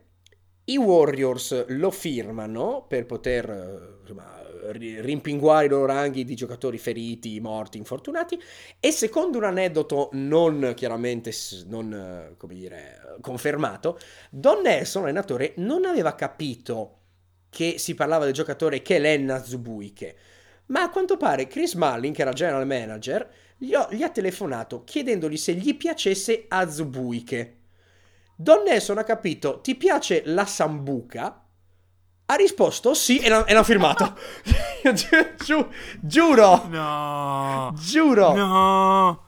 [0.64, 4.40] i Warriors lo firmano per poter insomma,
[4.70, 8.38] rimpinguare i loro ranghi di giocatori feriti, morti, infortunati
[8.78, 11.32] e secondo un aneddoto non chiaramente
[11.66, 13.98] non, come dire, confermato,
[14.30, 16.98] Don Nelson, allenatore, non aveva capito
[17.48, 20.16] che si parlava del giocatore Kellen Azubuike
[20.70, 24.84] ma a quanto pare Chris Mullin, che era general manager, gli, ho, gli ha telefonato
[24.84, 27.56] chiedendogli se gli piacesse Azubuike.
[28.40, 31.44] Don Nelson ha capito, ti piace la sambuca?
[32.24, 34.16] Ha risposto sì e l'ha, e l'ha firmato.
[34.82, 35.68] Gi- giu-
[36.00, 36.66] giuro.
[36.68, 37.74] No.
[37.76, 38.32] Giuro.
[38.32, 39.24] No.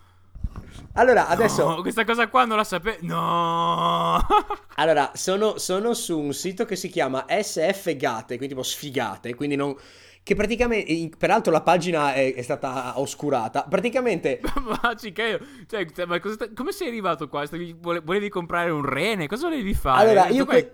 [0.95, 1.69] Allora, adesso...
[1.69, 2.97] No, questa cosa qua non la sapevo...
[3.03, 4.27] No!
[4.77, 9.57] allora, sono, sono, su un sito che si chiama SF Gate, quindi tipo sfigate, quindi
[9.57, 9.77] non
[10.25, 14.41] che praticamente, peraltro la pagina è, è stata oscurata, praticamente...
[14.63, 17.45] ma Cicaio, cioè, cioè, ma cosa, come sei arrivato qua?
[17.81, 19.27] volevi comprare un rene?
[19.27, 20.11] Cosa volevi fare?
[20.11, 20.73] Allora, io, que-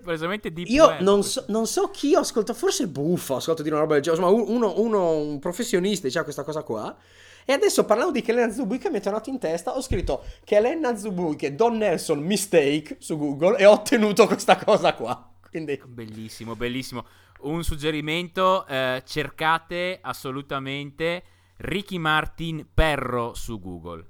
[0.65, 3.95] io non, so, non, so, chi ho ascoltato, forse Buffo, ho ascoltato dire una roba
[3.95, 6.95] del genere, insomma uno, uno, un professionista diceva questa cosa qua.
[7.43, 11.55] E adesso parlando di Kellen Azubuike mi è tornato in testa, ho scritto Kellen Azubuike
[11.55, 15.33] Don Nelson mistake su Google e ho ottenuto questa cosa qua.
[15.49, 15.81] Quindi...
[15.83, 17.03] Bellissimo, bellissimo
[17.41, 21.23] un suggerimento, eh, cercate assolutamente
[21.57, 24.05] Ricky Martin Perro su Google.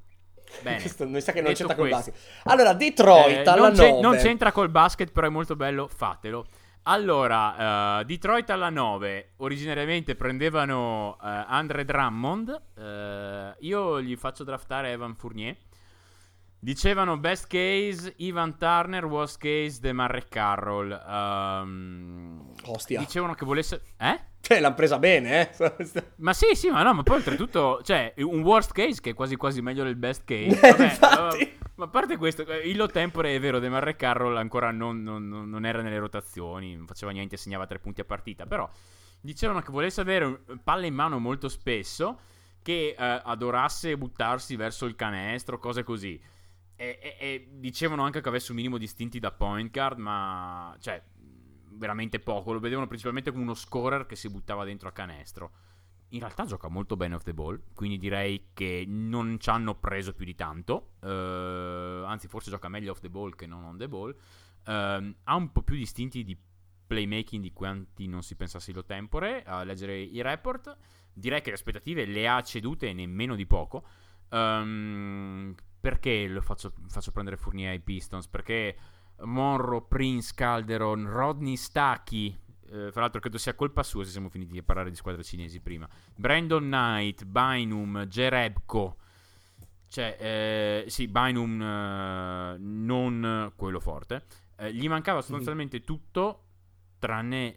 [0.61, 0.81] Bene.
[0.81, 2.15] Questo mi sa che non c'entra col basket.
[2.43, 4.01] Allora, Detroit eh, alla non 9.
[4.01, 6.45] non c'entra col basket, però è molto bello, fatelo.
[6.83, 9.33] Allora, uh, Detroit alla 9.
[9.37, 12.61] Originariamente prendevano uh, Andre Drummond.
[12.75, 15.55] Uh, io gli faccio draftare Evan Fournier.
[16.61, 20.91] Dicevano best case Ivan Turner, worst case DeMarre Carroll.
[21.07, 22.99] Um, Ostia.
[22.99, 23.81] Dicevano che volesse...
[23.97, 24.27] Eh?
[24.41, 25.83] Cioè, l'hanno presa bene, eh?
[26.17, 29.35] ma sì, sì, ma no, ma poi oltretutto, cioè, un worst case che è quasi
[29.35, 30.59] quasi meglio del best case.
[30.59, 31.57] Vabbè, Infatti.
[31.75, 35.65] Ma a parte questo, eh, il tempore è vero, DeMarre Carroll ancora non, non, non,
[35.65, 38.69] era nelle rotazioni, non faceva niente, segnava tre punti a partita, però
[39.21, 42.19] dicevano che volesse avere palle in mano molto spesso,
[42.61, 46.19] che eh, adorasse buttarsi verso il canestro, cose così.
[46.81, 50.73] E, e, e, dicevano anche che avesse un minimo di istinti da point guard, ma
[50.79, 51.03] cioè
[51.71, 52.53] veramente poco.
[52.53, 55.51] Lo vedevano principalmente come uno scorer che si buttava dentro a canestro.
[56.11, 60.13] In realtà gioca molto bene off the ball, quindi direi che non ci hanno preso
[60.13, 60.93] più di tanto.
[61.01, 64.15] Uh, anzi, forse gioca meglio off the ball che non on the ball.
[64.65, 66.37] Uh, ha un po' più di istinti di
[66.87, 69.43] playmaking di quanti non si pensasse lo tempore.
[69.43, 70.77] A leggere i report,
[71.11, 73.85] direi che le aspettative le ha cedute nemmeno di poco.
[74.29, 78.27] Um, perché lo faccio, faccio prendere Fournier ai Pistons?
[78.27, 78.75] Perché
[79.21, 82.37] Monroe, Prince, Calderon, Rodney Stacchi.
[82.71, 85.59] Eh, fra l'altro credo sia colpa sua se siamo finiti a parlare di squadre cinesi
[85.59, 85.87] prima.
[86.15, 88.97] Brandon Knight, Bynum, Jerebko.
[89.87, 94.25] Cioè, eh, sì, Bynum eh, non quello forte.
[94.57, 96.43] Eh, gli mancava sostanzialmente tutto
[96.99, 97.55] tranne,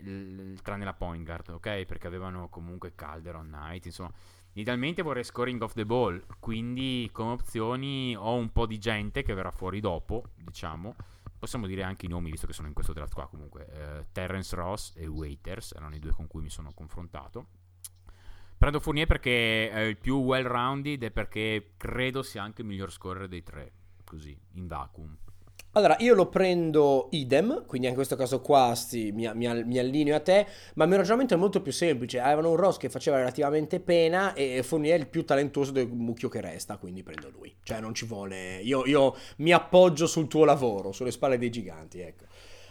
[0.63, 1.85] tranne, la point guard, ok?
[1.85, 4.13] Perché avevano comunque Calderon, Knight, insomma.
[4.55, 9.33] Idealmente vorrei scoring off the ball, quindi come opzioni ho un po' di gente che
[9.33, 10.95] verrà fuori dopo, diciamo.
[11.39, 13.67] Possiamo dire anche i nomi, visto che sono in questo draft qua comunque.
[13.67, 17.47] Eh, Terrence Ross e Waiters erano i due con cui mi sono confrontato.
[18.59, 23.27] Prendo Fournier perché è il più well-rounded e perché credo sia anche il miglior scorer
[23.27, 23.73] dei tre,
[24.05, 25.17] così, in vacuum.
[25.75, 30.15] Allora, io lo prendo idem, quindi in questo caso qua sì, mi, mi, mi, allineo
[30.15, 32.21] a te, ma il mio ragionamento è molto più semplice.
[32.21, 36.29] Avevano un Ross che faceva relativamente pena e Fournier è il più talentuoso del mucchio
[36.29, 37.55] che resta, quindi prendo lui.
[37.63, 38.61] Cioè non ci vuole...
[38.61, 42.25] Io, io mi appoggio sul tuo lavoro, sulle spalle dei giganti, ecco.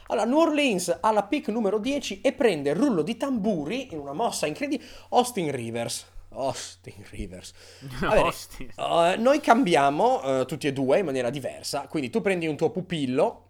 [0.09, 3.97] Allora, New Orleans ha la pick numero 10 e prende il rullo di tamburi in
[3.97, 6.05] una mossa incredibile Austin Rivers.
[6.31, 7.53] Austin Rivers.
[7.99, 8.71] Bene, Austin.
[8.75, 11.87] Uh, noi cambiamo uh, tutti e due in maniera diversa.
[11.87, 13.49] Quindi tu prendi un tuo pupillo.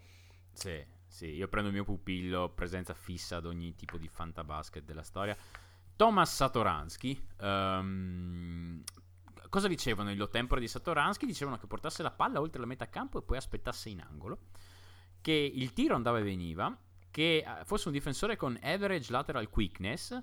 [0.54, 5.04] Sì, sì, io prendo il mio pupillo, presenza fissa ad ogni tipo di fantabasket della
[5.04, 5.36] storia.
[5.96, 7.28] Thomas Satoransky.
[7.40, 8.84] Um,
[9.50, 11.26] cosa dicevano il tempore di Satoransky?
[11.26, 14.40] Dicevano che portasse la palla oltre la metà campo e poi aspettasse in angolo.
[15.22, 16.76] Che il tiro andava e veniva.
[17.12, 20.20] Che eh, fosse un difensore con average lateral quickness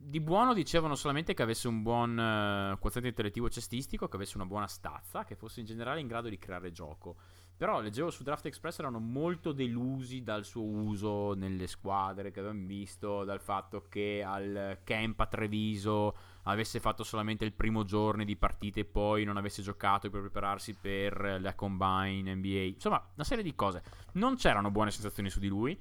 [0.00, 4.46] di buono dicevano solamente che avesse un buon uh, quoziente intellettivo cestistico, che avesse una
[4.46, 7.16] buona stazza, che fosse in generale in grado di creare gioco.
[7.58, 12.66] Però leggevo su Draft Express erano molto delusi dal suo uso nelle squadre che avevamo
[12.66, 18.36] visto, dal fatto che al camp a Treviso avesse fatto solamente il primo giorno di
[18.36, 22.74] partite e poi non avesse giocato per prepararsi per la combine NBA.
[22.74, 23.82] Insomma, una serie di cose.
[24.12, 25.76] Non c'erano buone sensazioni su di lui.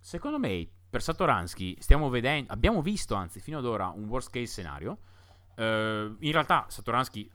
[0.00, 4.46] Secondo me per Satoransky stiamo vedendo, abbiamo visto anzi fino ad ora un worst case
[4.46, 4.96] scenario.
[5.54, 7.30] Uh, in realtà Satoransky,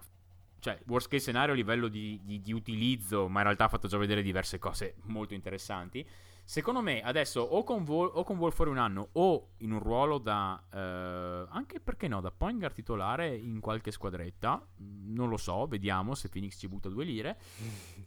[0.60, 3.88] cioè worst case scenario a livello di, di, di, utilizzo, ma in realtà ha fatto
[3.88, 6.04] già vedere diverse cose molto interessanti.
[6.52, 9.80] Secondo me adesso o con, Vol, o con Wolf fuori un anno o in un
[9.80, 15.38] ruolo da, uh, anche perché no, da point guard titolare in qualche squadretta, non lo
[15.38, 17.40] so, vediamo se Phoenix ci butta due lire.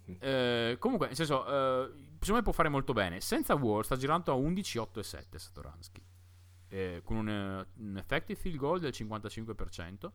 [0.05, 3.23] uh, comunque, nel senso secondo me può fare molto bene.
[3.23, 6.03] Senza Wall sta girando a 11, 8 e 7 Satoransky.
[6.69, 10.11] Eh, con un, un, effective field goal del 55%.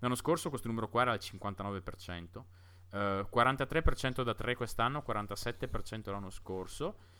[0.00, 2.42] L'anno scorso questo numero qua era al 59%.
[2.90, 2.96] Uh,
[3.32, 7.17] 43% da 3 quest'anno, 47% l'anno scorso.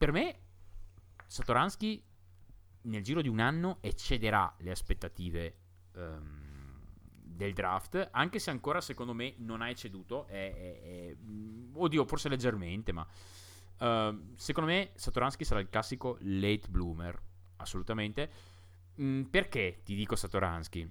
[0.00, 0.34] Per me
[1.26, 2.02] Satoransky
[2.84, 5.56] nel giro di un anno eccederà le aspettative
[5.92, 6.80] um,
[7.22, 10.24] del draft, anche se ancora secondo me non ha ecceduto.
[10.24, 11.16] È, è, è,
[11.74, 13.06] oddio, forse leggermente, ma
[13.80, 17.20] uh, secondo me Satoransky sarà il classico late bloomer,
[17.56, 18.30] assolutamente.
[19.02, 20.90] Mm, perché ti dico Satoransky?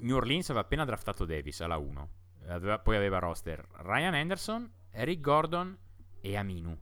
[0.00, 2.10] New Orleans aveva appena draftato Davis alla 1,
[2.48, 5.74] aveva, poi aveva roster Ryan Anderson, Eric Gordon
[6.20, 6.78] e Aminu.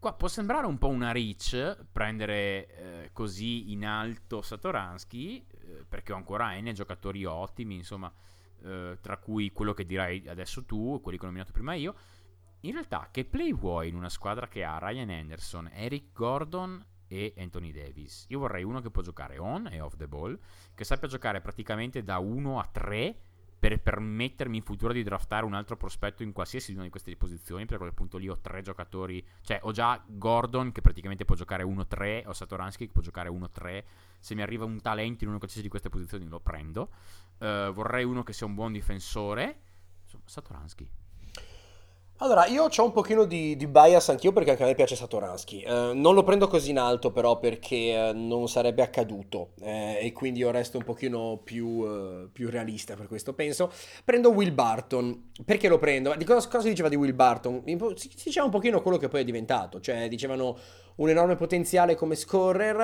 [0.00, 6.12] Qua può sembrare un po' una reach prendere eh, così in alto Satoransky, eh, perché
[6.12, 8.12] ho ancora N giocatori ottimi, insomma,
[8.62, 11.96] eh, tra cui quello che dirai adesso tu, quelli che ho nominato prima io.
[12.60, 17.34] In realtà, che play vuoi in una squadra che ha Ryan Anderson, Eric Gordon e
[17.36, 18.26] Anthony Davis?
[18.28, 20.38] Io vorrei uno che può giocare on e off the ball,
[20.76, 23.20] che sappia giocare praticamente da 1 a 3
[23.58, 27.62] per permettermi in futuro di draftare un altro prospetto in qualsiasi una di queste posizioni,
[27.62, 31.34] perché a quel punto lì ho tre giocatori, cioè ho già Gordon che praticamente può
[31.34, 33.84] giocare 1-3, ho Satoransky che può giocare 1-3,
[34.20, 36.90] se mi arriva un talento in una qualsiasi di queste posizioni lo prendo,
[37.38, 39.60] uh, vorrei uno che sia un buon difensore,
[40.04, 40.88] insomma Satoransky.
[42.20, 45.60] Allora, io ho un pochino di, di, bias anch'io perché anche a me piace Satoransky.
[45.60, 50.12] Eh, non lo prendo così in alto però perché eh, non sarebbe accaduto eh, e
[50.12, 53.70] quindi io resto un pochino più, eh, più, realista per questo penso.
[54.04, 55.30] Prendo Will Barton.
[55.44, 56.12] Perché lo prendo?
[56.16, 57.62] Di cosa, cosa diceva di Will Barton?
[57.94, 60.58] Si, si diceva un pochino quello che poi è diventato, cioè dicevano
[60.98, 62.76] un enorme potenziale come scorer,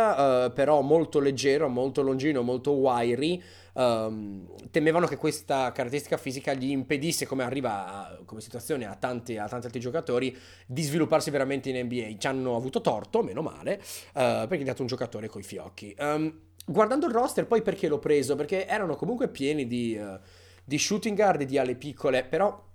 [0.47, 3.43] eh, però molto leggero, molto longino, molto wiry
[3.75, 9.37] um, temevano che questa caratteristica fisica gli impedisse, come arriva a, come situazione a tanti,
[9.37, 12.17] a tanti, altri giocatori, di svilupparsi veramente in NBA.
[12.19, 15.95] Ci hanno avuto torto, meno male, uh, perché è dato un giocatore coi fiocchi.
[15.99, 16.33] Um,
[16.67, 18.37] guardando il roster, poi perché l'ho preso?
[18.37, 20.19] Perché erano comunque pieni di, uh,
[20.65, 22.73] di shooting guard e di ali piccole, però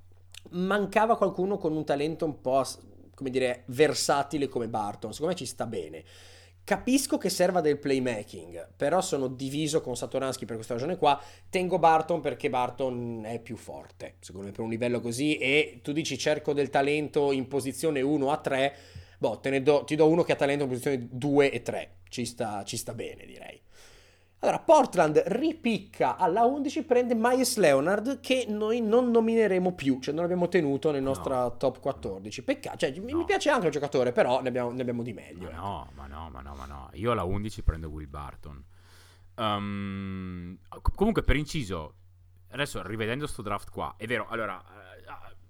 [0.52, 2.66] mancava qualcuno con un talento un po',
[3.20, 5.12] come dire, versatile come Barton.
[5.12, 6.04] Secondo me ci sta bene.
[6.64, 11.22] Capisco che serva del playmaking, però sono diviso con Satoransky per questa ragione qua.
[11.50, 15.38] Tengo Barton perché Barton è più forte, secondo me, per un livello così.
[15.38, 18.76] E tu dici cerco del talento in posizione 1 a 3.
[19.18, 21.90] Boh, do, ti do uno che ha talento in posizione 2 e 3.
[22.08, 23.60] Ci sta, ci sta bene, direi.
[24.42, 30.24] Allora, Portland ripicca alla 11, prende Myers Leonard che noi non nomineremo più, cioè non
[30.24, 31.58] abbiamo tenuto nel nostro no.
[31.58, 32.44] top 14.
[32.44, 33.18] Peccato, cioè no.
[33.18, 35.50] mi piace anche il giocatore, però ne abbiamo, ne abbiamo di meglio.
[35.52, 36.90] Ma no, ma no, ma no, ma no.
[36.94, 38.64] Io alla 11 prendo Will Barton.
[39.36, 40.58] Um,
[40.96, 41.96] comunque, per inciso,
[42.52, 44.64] adesso rivedendo sto draft qua, è vero, allora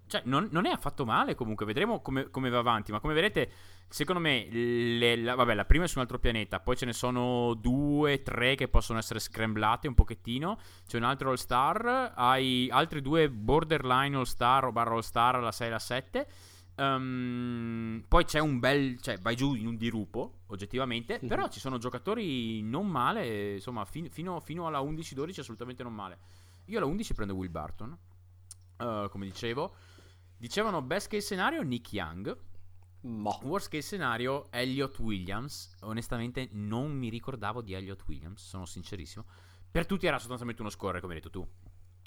[0.09, 3.51] cioè, non, non, è affatto male comunque, vedremo come, come, va avanti, ma come vedete,
[3.87, 6.93] secondo me, le, la, vabbè, la prima è su un altro pianeta, poi ce ne
[6.93, 13.01] sono due, tre che possono essere scramblate un pochettino, c'è un altro All-Star, hai altri
[13.01, 16.27] due borderline All-Star o barra All-Star alla 6 e alla 7,
[16.77, 21.27] um, poi c'è un bel, cioè vai giù in un dirupo, oggettivamente, mm-hmm.
[21.27, 26.17] però ci sono giocatori non male, insomma, fin, fino, fino alla 11-12 assolutamente non male.
[26.65, 27.97] Io alla 11 prendo Will Barton,
[28.77, 29.75] uh, come dicevo.
[30.39, 32.33] Dicevano best case scenario Nick Young.
[33.01, 33.37] Ma.
[33.41, 35.75] Worst case scenario Elliot Williams.
[35.81, 39.25] Onestamente non mi ricordavo di Elliot Williams, sono sincerissimo.
[39.69, 41.45] Per tutti era sostanzialmente uno scorre, come hai detto tu.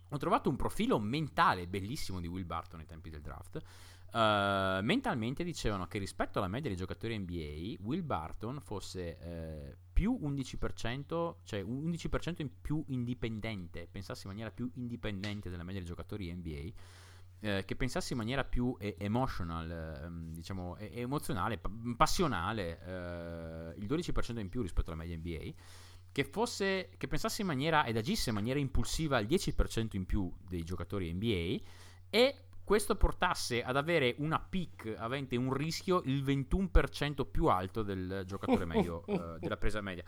[0.09, 3.63] Ho trovato un profilo mentale bellissimo di Will Barton ai tempi del draft.
[4.13, 10.19] Uh, mentalmente dicevano che rispetto alla media dei giocatori NBA, Will Barton fosse uh, più
[10.23, 16.33] 11%, cioè 11% in più indipendente, pensassi in maniera più indipendente della media dei giocatori
[16.33, 16.73] NBA
[17.43, 23.87] eh, che pensassi in maniera più emotional, ehm, diciamo e- emozionale, p- passionale, eh, il
[23.87, 25.53] 12% in più rispetto alla media NBA,
[26.13, 30.33] che, fosse, che pensasse in maniera ed agisse in maniera impulsiva il 10% in più
[30.49, 31.65] dei giocatori NBA
[32.11, 38.23] e questo portasse ad avere una peak avente un rischio il 21% più alto del
[38.25, 40.05] giocatore medio, eh, della presa media.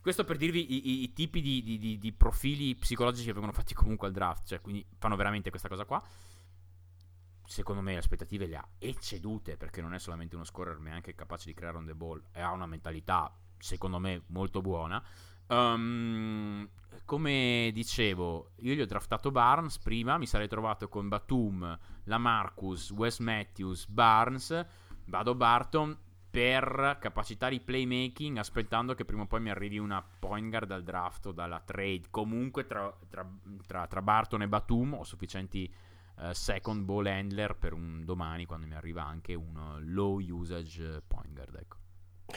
[0.00, 3.74] Questo per dirvi i, i, i tipi di, di, di, profili psicologici che vengono fatti
[3.74, 6.02] comunque al draft, cioè quindi fanno veramente questa cosa qua
[7.48, 10.92] secondo me le aspettative le ha eccedute perché non è solamente uno scorer ma è
[10.92, 15.02] anche capace di creare on the ball e ha una mentalità secondo me molto buona.
[15.46, 16.68] Um,
[17.06, 22.90] come dicevo io gli ho draftato Barnes prima mi sarei trovato con Batum la Marcus
[22.90, 24.66] Wes Matthews Barnes.
[25.06, 25.98] Vado Barton
[26.30, 30.82] per capacità di playmaking aspettando che prima o poi mi arrivi una point guard dal
[30.82, 32.02] draft o dalla trade.
[32.10, 33.26] Comunque tra, tra,
[33.66, 35.72] tra, tra Barton e Batum ho sufficienti
[36.20, 41.32] uh, second ball handler per un domani quando mi arriva anche un low usage point
[41.32, 41.54] guard.
[41.54, 41.76] Ecco.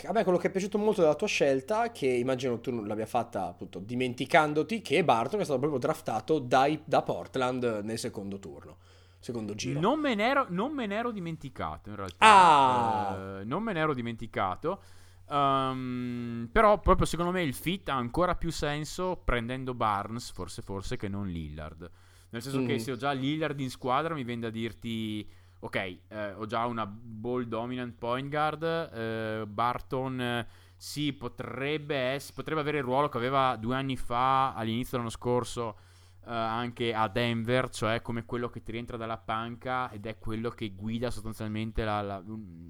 [0.08, 3.48] A me quello che è piaciuto molto della tua scelta, che immagino tu l'abbia fatta
[3.48, 8.78] appunto dimenticandoti, che Barton è stato proprio draftato dai, da Portland nel secondo turno,
[9.20, 9.82] secondo giro.
[9.82, 12.16] Non me ne ero, non me ne ero dimenticato in realtà.
[12.20, 13.40] Ah!
[13.42, 14.82] Uh, non me ne ero dimenticato.
[15.28, 20.96] Um, però proprio secondo me il fit ha ancora più senso prendendo Barnes, forse forse,
[20.96, 21.90] che non Lillard.
[22.32, 22.66] Nel senso mm.
[22.66, 25.30] che se ho già Lillard in squadra mi viene da dirti
[25.60, 32.32] ok, eh, ho già una ball dominant point guard, eh, Barton eh, sì, potrebbe, ess-
[32.32, 35.78] potrebbe, avere il ruolo che aveva due anni fa all'inizio dell'anno scorso
[36.26, 40.50] eh, anche a Denver, cioè come quello che ti rientra dalla panca ed è quello
[40.50, 42.24] che guida sostanzialmente la, la,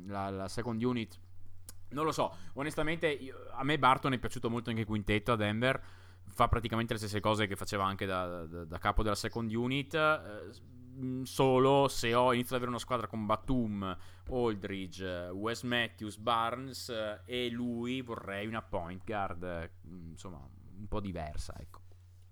[0.08, 1.18] la, la second unit.
[1.92, 5.82] Non lo so, onestamente io, a me Barton è piaciuto molto anche quintetto a Denver
[6.32, 9.94] fa praticamente le stesse cose che faceva anche da, da, da capo della second unit.
[9.94, 10.80] Eh,
[11.24, 13.98] solo se ho iniziato ad avere una squadra con Batum,
[14.30, 19.72] Aldridge, Wes Matthews, Barnes eh, e lui vorrei una point guard eh,
[20.10, 21.80] insomma un po' diversa ecco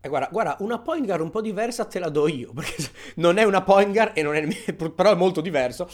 [0.01, 2.75] eh, guarda, guarda, una point guard un po' diversa te la do io perché
[3.15, 5.87] non è una point guard e non è però è molto diverso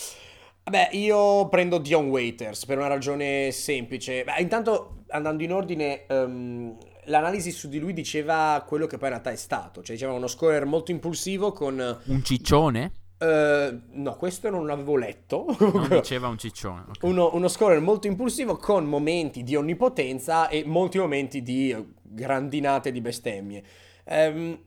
[0.65, 4.23] Vabbè, io prendo Dion Waiters per una ragione semplice.
[4.23, 6.75] Beh, intanto, andando in ordine, um,
[7.05, 10.27] l'analisi su di lui diceva quello che poi in realtà è stato, cioè diceva uno
[10.27, 11.99] scorer molto impulsivo con...
[12.03, 12.91] Un ciccione?
[13.17, 15.45] Uh, no, questo non l'avevo letto.
[15.59, 16.81] Non diceva un ciccione.
[16.89, 17.09] Okay.
[17.09, 22.99] Uno, uno, scorer molto impulsivo con momenti di onnipotenza e molti momenti di grandinate di
[22.99, 23.63] bestemmie.
[24.03, 24.59] Um,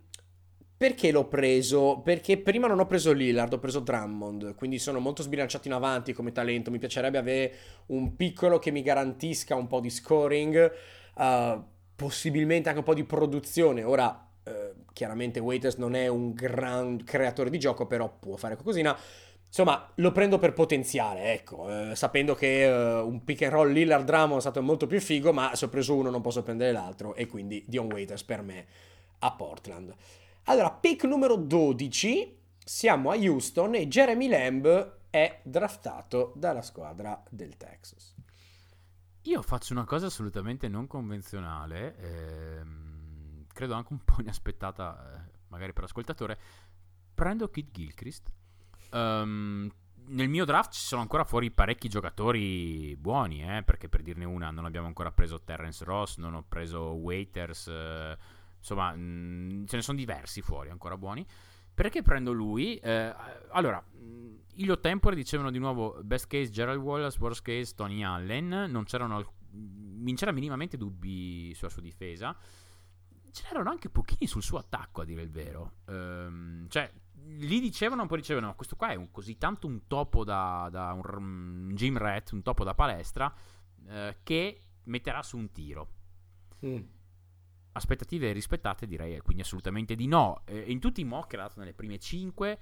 [0.78, 2.01] perché l'ho preso?
[2.03, 6.12] Perché prima non ho preso Lillard, ho preso Drummond, quindi sono molto sbilanciato in avanti
[6.12, 6.70] come talento.
[6.70, 7.53] Mi piacerebbe avere
[7.86, 10.72] un piccolo che mi garantisca un po' di scoring.
[11.16, 13.82] Uh, possibilmente anche un po' di produzione.
[13.82, 18.96] Ora, eh, chiaramente Waiters non è un gran creatore di gioco, però può fare qualcosina.
[19.49, 24.05] Insomma, lo prendo per potenziale, ecco, eh, sapendo che eh, un pick and roll Lillard
[24.05, 27.16] Drummond è stato molto più figo, ma se ho preso uno non posso prendere l'altro
[27.16, 28.66] e quindi Dion Waiters per me
[29.18, 29.92] a Portland.
[30.44, 37.57] Allora, pick numero 12, siamo a Houston e Jeremy Lamb è draftato dalla squadra del
[37.57, 38.18] Texas.
[39.29, 45.74] Io faccio una cosa assolutamente non convenzionale, ehm, credo anche un po' inaspettata, eh, magari
[45.74, 46.39] per l'ascoltatore.
[47.12, 48.31] Prendo Kid Gilchrist.
[48.91, 49.70] Um,
[50.07, 54.51] nel mio draft ci sono ancora fuori parecchi giocatori buoni, eh, perché per dirne una
[54.51, 58.16] non abbiamo ancora preso Terence Ross, non ho preso Waiters, eh,
[58.57, 61.26] insomma mh, mm, ce ne sono diversi fuori ancora buoni.
[61.79, 62.76] Perché prendo lui?
[62.79, 63.14] Eh,
[63.51, 63.81] allora,
[64.55, 69.35] Ilio Tempore dicevano di nuovo best case Gerald Wallace, worst case Tony Allen, non c'erano,
[69.53, 72.37] non c'era minimamente dubbi sulla sua difesa.
[73.31, 75.74] Ce n'erano anche pochini sul suo attacco, a dire il vero.
[75.87, 76.93] Ehm, cioè,
[77.26, 81.03] lì dicevano, poi dicevano, questo qua è un, così tanto un topo da, da un,
[81.05, 83.33] un, gym rat, un topo da palestra,
[83.87, 85.89] eh, che metterà su un tiro.
[86.66, 86.83] Mm.
[87.73, 90.43] Aspettative rispettate direi quindi assolutamente di no.
[90.45, 92.59] Eh, in tutti i mock era dato nelle prime 5, eh,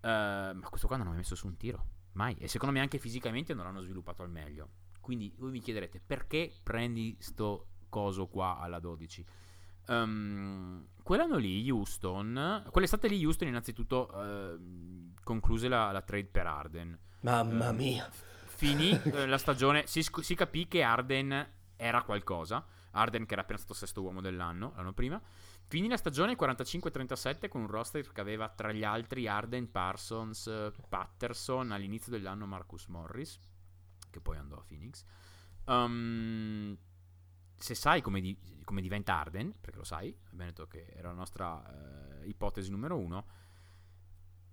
[0.00, 2.36] ma questo qua non ha mai messo su un tiro, mai.
[2.38, 4.70] E secondo me anche fisicamente non l'hanno sviluppato al meglio.
[5.00, 9.24] Quindi voi mi chiederete perché prendi sto coso qua alla 12?
[9.88, 16.98] Um, quell'anno lì Houston, quell'estate lì Houston innanzitutto uh, concluse la, la, trade per Arden.
[17.20, 18.06] Mamma uh, mia.
[18.12, 22.62] Finì uh, la stagione, si, si, capì che Arden era qualcosa.
[22.98, 25.20] Arden che era appena stato sesto uomo dell'anno, l'anno prima.
[25.66, 31.72] Finì la stagione 45-37 con un roster che aveva tra gli altri Arden, Parsons, Patterson,
[31.72, 33.38] all'inizio dell'anno Marcus Morris,
[34.10, 35.04] che poi andò a Phoenix.
[35.66, 36.76] Um,
[37.56, 41.14] se sai come, di, come, diventa Arden, perché lo sai, abbiamo detto che era la
[41.14, 43.26] nostra eh, ipotesi numero uno,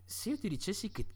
[0.03, 1.07] se io ti dicessi che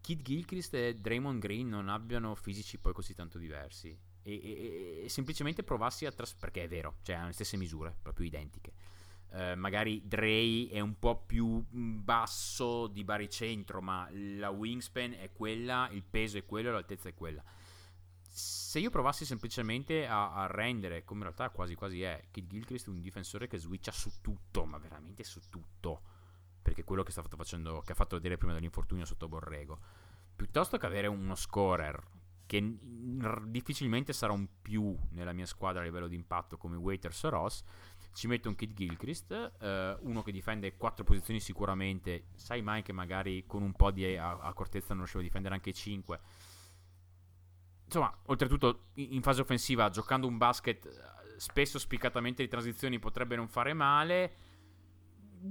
[0.00, 5.08] Kid Gilchrist e Draymond Green non abbiano fisici poi così tanto diversi e, e, e
[5.08, 8.72] semplicemente provassi a tras- perché è vero, cioè hanno le stesse misure, proprio identiche.
[9.30, 15.30] Uh, magari Dre è un po' più mm, basso di baricentro, ma la wingspan è
[15.32, 17.44] quella, il peso è quello, l'altezza è quella
[18.32, 22.86] se io provassi semplicemente a, a, rendere, come in realtà quasi quasi è, Kid Gilchrist
[22.86, 26.02] un difensore che switcha su tutto, ma veramente su tutto,
[26.62, 29.80] perché quello che, facendo, che ha fatto vedere prima dell'infortunio sotto Borrego,
[30.36, 32.00] piuttosto che avere uno scorer
[32.50, 32.78] che
[33.46, 37.62] difficilmente sarà un più nella mia squadra a livello di impatto come Waiters o Ross,
[38.12, 42.90] ci metto un Kid Gilchrist, eh, uno che difende quattro posizioni sicuramente, sai mai che
[42.90, 46.20] magari con un po' di accortezza non riusciva a difendere anche 5
[47.84, 53.46] insomma, oltretutto in fase offensiva, giocando un basket eh, spesso spiccatamente di transizioni potrebbe non
[53.46, 54.32] fare male.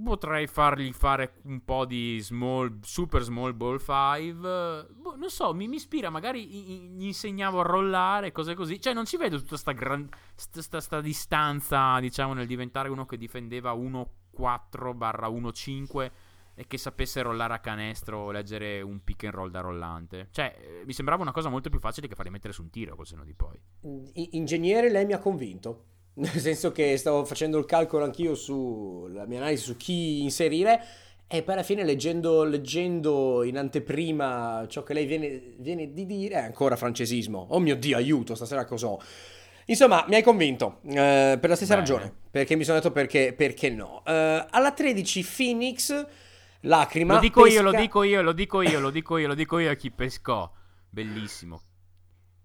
[0.03, 4.87] Potrei fargli fare un po' di small, super small ball 5.
[4.93, 6.09] Boh, non so, mi, mi ispira.
[6.09, 8.79] Magari gli insegnavo a rollare, cose così.
[8.79, 13.05] Cioè, non ci vedo tutta sta, gran, sta, sta, sta distanza, diciamo, nel diventare uno
[13.05, 16.11] che difendeva 1-4-1-5
[16.59, 20.27] e che sapesse rollare a canestro o leggere un pick and roll da rollante.
[20.29, 22.97] Cioè, eh, mi sembrava una cosa molto più facile che farli mettere su un tiro
[22.97, 23.57] col seno di poi.
[24.31, 25.85] Ingegnere, lei mi ha convinto.
[26.19, 30.81] Nel senso che stavo facendo il calcolo anch'io sulla mia analisi su chi inserire.
[31.31, 36.35] E poi alla fine leggendo, leggendo, in anteprima ciò che lei viene, viene di dire,
[36.35, 37.47] è ancora francesismo.
[37.51, 38.99] Oh mio Dio, aiuto, stasera cos'ho?
[39.65, 41.87] Insomma, mi hai convinto, eh, per la stessa Bene.
[41.87, 44.01] ragione, perché mi sono detto perché, perché no.
[44.07, 46.07] Eh, alla 13 Phoenix
[46.61, 47.13] Lacrima.
[47.13, 47.55] Lo dico pesca...
[47.55, 49.91] io, lo dico io, lo dico io, lo dico io, lo dico io a chi
[49.91, 50.51] pescò.
[50.89, 51.61] Bellissimo.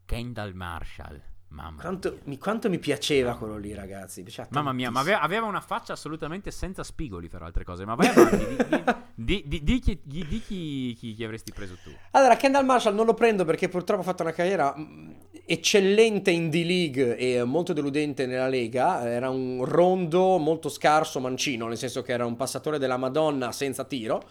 [0.05, 1.34] Kendall Marshall.
[1.55, 4.24] Mamma quanto mi, quanto mi piaceva quello lì, ragazzi.
[4.48, 7.84] Mamma mia, ma aveva, aveva, una faccia assolutamente senza spigoli, per altre cose.
[7.84, 11.90] Ma vai avanti, di, di, di, chi, di chi, chi, chi, avresti preso tu?
[12.11, 15.11] Allora, Kendall Marshall non lo prendo perché purtroppo ha fatto una carriera mm,
[15.46, 19.09] eccellente in D-League e molto deludente nella Lega.
[19.09, 23.84] Era un rondo molto scarso mancino, nel senso che era un passatore della Madonna senza
[23.84, 24.24] tiro.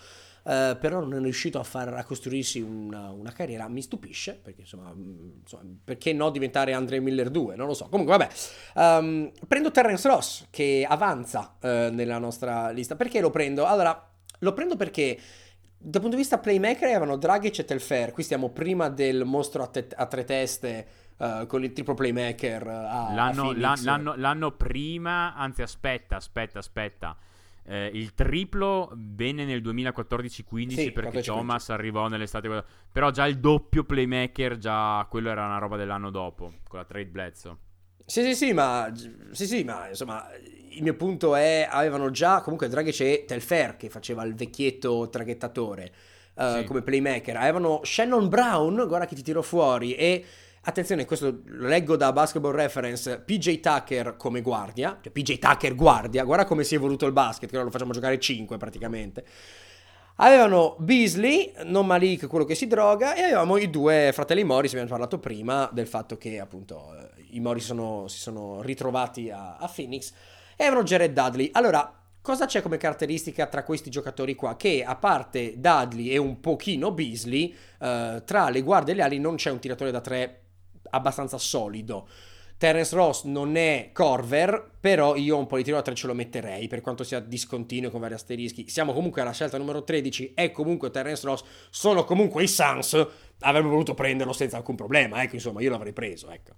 [0.44, 4.62] Uh, però non è riuscito a, far, a costruirsi una, una, carriera, mi stupisce, perché
[4.62, 7.88] insomma, mm, insomma, perché no diventare Andre Miller 2, non lo so.
[7.88, 8.32] Comunque vabbè,
[9.00, 12.98] um, prendo Terence Ross che avanza uh, nella nostra lista.
[12.98, 13.66] Perché lo prendo?
[13.66, 15.18] Allora, lo prendo perché
[15.86, 19.68] dal punto di vista playmaker avevano Dragic e Telfair, qui stiamo prima del mostro a,
[19.68, 20.88] te- a tre teste
[21.18, 27.18] uh, con il triplo playmaker a, l'anno, a l'anno, l'anno prima, anzi aspetta, aspetta, aspetta.
[27.66, 32.64] Eh, il triplo venne nel 2014-15 sì, perché Thomas arrivò nell'estate.
[32.92, 37.10] Però già il doppio playmaker, già quello era una roba dell'anno dopo, con la trade
[37.10, 37.58] Bledsoe.
[38.06, 38.92] Sì, sì, sì, ma,
[39.32, 40.28] sì, sì, ma insomma,
[40.70, 45.94] il mio punto è, avevano già comunque Dragic e Telfer che faceva il vecchietto traghettatore
[46.36, 46.64] uh, sì.
[46.66, 47.38] come playmaker.
[47.38, 50.26] Avevano Shannon Brown, guarda che ti tiro fuori, e
[50.66, 56.24] Attenzione, questo lo leggo da Basketball Reference, PJ Tucker come guardia, cioè PJ Tucker guardia,
[56.24, 59.26] guarda come si è evoluto il basket, che ora lo facciamo giocare 5 praticamente.
[60.18, 64.90] Avevano Beasley, non Malik, quello che si droga, e avevamo i due fratelli Morris, abbiamo
[64.90, 69.68] parlato prima del fatto che appunto eh, i Morris sono, si sono ritrovati a, a
[69.68, 70.14] Phoenix,
[70.56, 71.50] e avevano Jared Dudley.
[71.52, 74.56] Allora, cosa c'è come caratteristica tra questi giocatori qua?
[74.56, 79.20] Che a parte Dudley e un pochino Beasley, eh, tra le guardie e le ali
[79.20, 80.43] non c'è un tiratore da tre
[80.94, 82.08] abbastanza solido.
[82.58, 86.14] Terence Ross non è Corver, però io un po' di tiro da 3 ce lo
[86.14, 88.70] metterei, per quanto sia discontinuo con vari asterischi.
[88.70, 92.94] Siamo comunque alla scelta numero 13, è comunque Terence Ross, sono comunque i Suns,
[93.40, 96.54] avrebbero voluto prenderlo senza alcun problema, ecco, insomma, io l'avrei preso, ecco.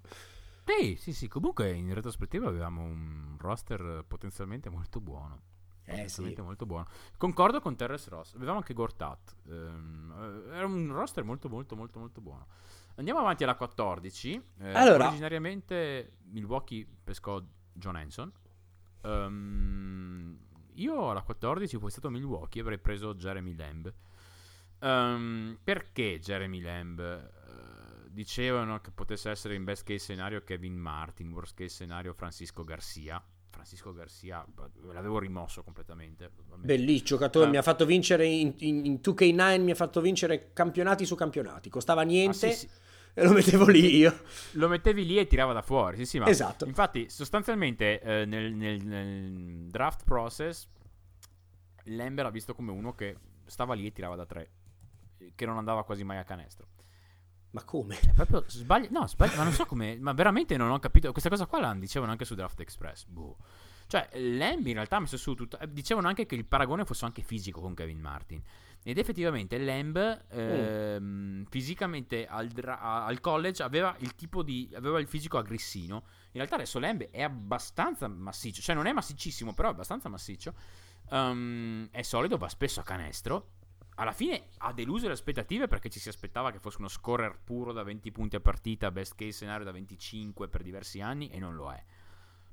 [0.66, 5.42] Sì, sì, sì, comunque in retrospettiva avevamo un roster potenzialmente molto buono.
[5.86, 6.36] Eh sì.
[6.42, 6.88] molto buono.
[7.18, 8.34] Concordo con Terence Ross.
[8.34, 9.36] Avevamo anche Gortat.
[9.48, 12.48] Ehm, era un roster molto, molto, molto, molto buono.
[12.96, 14.42] Andiamo avanti alla 14.
[14.60, 15.08] Eh, allora.
[15.08, 17.42] Originariamente Milwaukee pescò
[17.74, 18.32] John Hanson.
[19.02, 20.38] Um,
[20.76, 23.94] io alla 14, poi stato Milwaukee, avrei preso Jeremy Lamb.
[24.80, 27.00] Um, perché Jeremy Lamb?
[27.00, 32.64] Uh, dicevano che potesse essere in best case scenario Kevin Martin, worst case scenario Francisco
[32.64, 33.22] Garcia.
[33.50, 34.46] Francisco Garcia
[34.92, 36.30] l'avevo rimosso completamente.
[36.58, 40.52] Bellissimo giocatore, uh, mi ha fatto vincere in, in, in, 2K9, mi ha fatto vincere
[40.54, 42.48] campionati su campionati, costava niente.
[42.48, 42.84] Ah, sì, sì
[43.16, 44.14] e lo mettevo lì io.
[44.52, 46.66] Lo mettevi lì e tirava da fuori, sì sì, ma esatto.
[46.66, 50.68] infatti sostanzialmente eh, nel, nel, nel, draft process
[51.86, 54.50] Lamber ha visto come uno che stava lì e tirava da tre,
[55.34, 56.68] che non andava quasi mai a canestro.
[57.52, 57.98] Ma come?
[57.98, 61.30] È proprio sbagli- no, sbagli- ma non so come, ma veramente non ho capito, questa
[61.30, 63.38] cosa qua la dicevano anche su Draft Express, boh.
[63.88, 65.58] Cioè, Lamb in realtà ha messo su tutto.
[65.60, 68.42] Eh, dicevano anche che il paragone fosse anche fisico con Kevin Martin.
[68.88, 69.98] Ed effettivamente Lamb
[70.30, 71.44] ehm, mm.
[71.50, 76.04] fisicamente al, dra- al, college aveva il tipo di aveva il fisico aggressino.
[76.28, 80.54] In realtà adesso Lamb è abbastanza massiccio, cioè non è massicissimo, però è abbastanza massiccio.
[81.10, 83.54] Um, è solido, va spesso a canestro.
[83.96, 87.74] Alla fine ha deluso le aspettative perché ci si aspettava che fosse uno scorer puro
[87.74, 91.56] da 20 punti a partita, best case scenario da 25 per diversi anni e non
[91.56, 91.84] lo è.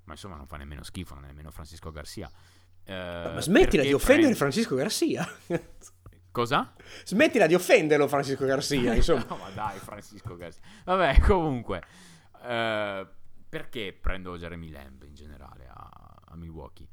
[0.05, 2.31] Ma insomma non fa nemmeno schifo, non è nemmeno Francisco Garcia.
[2.87, 4.37] Uh, ma smettila di offendere prende...
[4.37, 5.29] Francisco Garcia.
[6.33, 6.73] Cosa?
[7.05, 8.95] Smettila di offenderlo, Francisco Garcia.
[8.97, 9.27] Insomma.
[9.29, 10.63] no, ma dai, Francisco Garcia.
[10.85, 11.83] Vabbè, comunque.
[12.41, 13.07] Uh,
[13.49, 16.89] perché prendo Jeremy Lamb in generale a, a Milwaukee?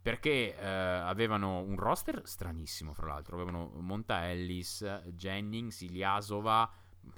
[0.00, 3.36] Perché uh, avevano un roster stranissimo, fra l'altro.
[3.36, 6.68] Avevano Monta Ellis, Jennings, Iliasova.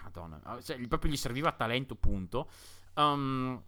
[0.02, 2.50] Madonna, cioè, proprio gli serviva talento, punto.
[2.94, 3.62] Um,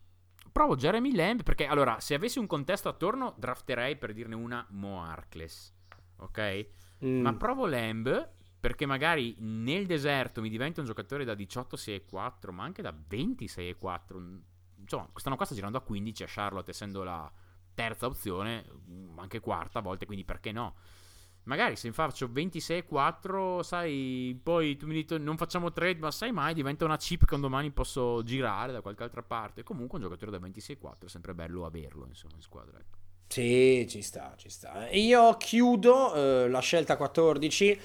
[0.51, 5.03] provo Jeremy Lamb perché, allora, se avessi un contesto attorno, drafterei per dirne una Mo
[5.03, 5.72] Arcles.
[6.16, 6.68] Ok?
[7.05, 7.20] Mm.
[7.20, 12.53] Ma provo Lamb perché magari nel deserto mi diventa un giocatore da 18 6 4,
[12.53, 14.22] ma anche da 20 6 4.
[14.78, 17.30] Insomma, quest'anno qua sta girando a 15 a Charlotte, essendo la
[17.74, 20.74] terza opzione, mm, anche quarta a volte, quindi perché no?
[21.44, 26.32] Magari se faccio 26 4, sai, poi tu mi dici non facciamo trade, ma sai
[26.32, 29.62] mai, diventa una chip che un domani posso girare da qualche altra parte.
[29.62, 32.99] Comunque un giocatore da 26 4 è sempre bello averlo, insomma, in squadra, ecco.
[33.28, 34.88] Sì, ci sta, ci sta.
[34.92, 37.78] Io chiudo eh, la scelta 14.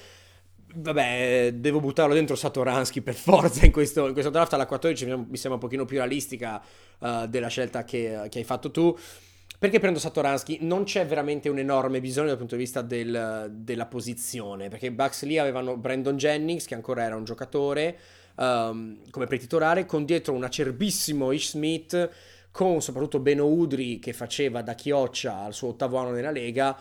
[0.74, 4.54] Vabbè, devo buttarlo dentro Satoransky per forza in questo, in questo draft.
[4.54, 6.62] Alla 14 mi sembra un pochino più realistica
[6.98, 8.96] uh, della scelta che, che, hai fatto tu.
[9.58, 10.58] Perché prendo Satoransky?
[10.62, 14.68] Non c'è veramente un enorme bisogno dal punto di vista del, della posizione.
[14.68, 17.98] Perché i Bucks lì avevano Brandon Jennings, che ancora era un giocatore,
[18.36, 22.10] um, come pretitolare, con dietro un acerbissimo Ish Smith
[22.52, 26.78] con soprattutto Beno Udri che faceva da chioccia al suo ottavo anno nella Lega.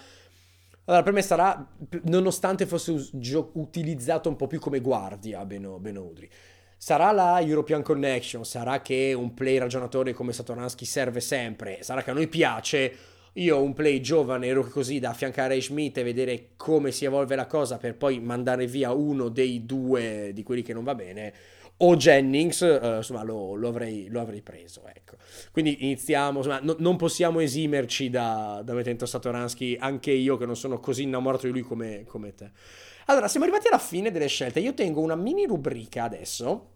[0.85, 1.65] Allora, per me sarà,
[2.03, 3.09] nonostante fosse
[3.53, 6.29] utilizzato un po' più come guardia Beno, Beno Udri,
[6.77, 12.11] sarà la European Connection, sarà che un play ragionatore come Satoransky serve sempre, sarà che
[12.11, 12.95] a noi piace,
[13.33, 17.45] io un play giovane ero così da affiancare Schmidt e vedere come si evolve la
[17.45, 21.33] cosa per poi mandare via uno dei due di quelli che non va bene
[21.83, 24.83] o Jennings, eh, insomma, lo, lo, avrei, lo, avrei, preso.
[24.87, 25.15] Ecco.
[25.51, 30.55] Quindi iniziamo, insomma, no, non possiamo esimerci da, da mettere Satoransky, anche io che non
[30.55, 32.51] sono così innamorato di lui come, come te.
[33.05, 34.59] Allora, siamo arrivati alla fine delle scelte.
[34.59, 36.67] Io tengo una mini rubrica adesso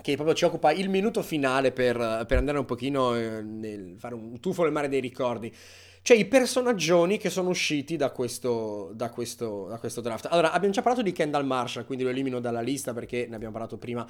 [0.00, 1.96] che proprio ci occupa il minuto finale per,
[2.26, 5.54] per andare un pochino eh, nel fare un tuffo nel mare dei ricordi
[6.02, 10.28] cioè i personaggioni che sono usciti da questo, da, questo, da questo, draft.
[10.30, 13.52] Allora, abbiamo già parlato di Kendall Marshall, quindi lo elimino dalla lista perché ne abbiamo
[13.52, 14.06] parlato prima.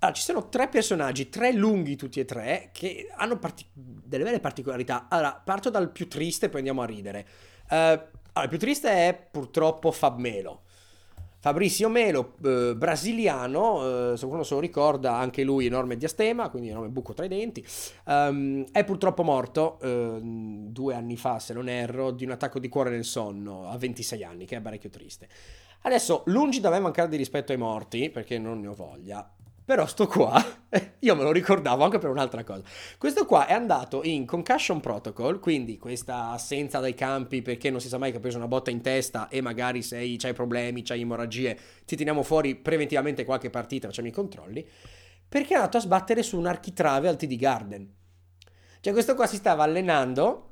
[0.00, 4.40] Allora, ci sono tre personaggi, tre lunghi tutti e tre, che hanno partic- delle vere
[4.40, 5.06] particolarità.
[5.08, 7.26] Allora, parto dal più triste e poi andiamo a ridere.
[7.70, 10.62] Uh, allora, il più triste è purtroppo Fab Melo.
[11.42, 16.68] Fabrizio Melo, eh, brasiliano, eh, se qualcuno se lo ricorda, anche lui enorme diastema, quindi
[16.68, 17.66] enorme buco tra i denti,
[18.04, 22.68] um, è purtroppo morto eh, due anni fa, se non erro, di un attacco di
[22.68, 25.28] cuore nel sonno a 26 anni, che è parecchio triste.
[25.80, 29.28] Adesso, lungi da me mancare di rispetto ai morti, perché non ne ho voglia,
[29.64, 30.42] però sto qua,
[30.98, 32.62] io me lo ricordavo anche per un'altra cosa.
[32.98, 37.88] Questo qua è andato in concussion protocol, quindi questa assenza dai campi perché non si
[37.88, 41.00] sa mai che ha preso una botta in testa e magari se hai problemi, hai
[41.00, 44.66] emorragie, ti teniamo fuori preventivamente qualche partita, facciamo i controlli,
[45.28, 47.94] perché è andato a sbattere su un architrave al TD Garden.
[48.80, 50.48] Cioè questo qua si stava allenando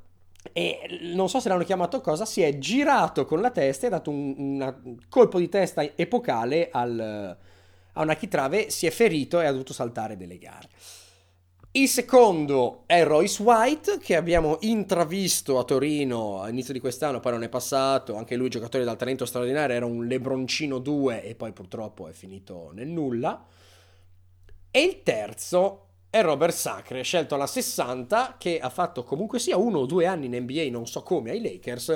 [0.53, 3.91] e non so se l'hanno chiamato cosa, si è girato con la testa e ha
[3.91, 7.37] dato un, un colpo di testa epocale al
[7.93, 10.69] a un architrave, si è ferito e ha dovuto saltare delle gare.
[11.73, 17.43] Il secondo è Royce White, che abbiamo intravisto a Torino all'inizio di quest'anno, poi non
[17.43, 22.09] è passato, anche lui giocatore dal talento straordinario, era un Lebroncino 2 e poi purtroppo
[22.09, 23.45] è finito nel nulla.
[24.69, 29.79] E il terzo è Robert Sacre, scelto alla 60, che ha fatto comunque sia uno
[29.79, 31.87] o due anni in NBA, non so come, ai Lakers,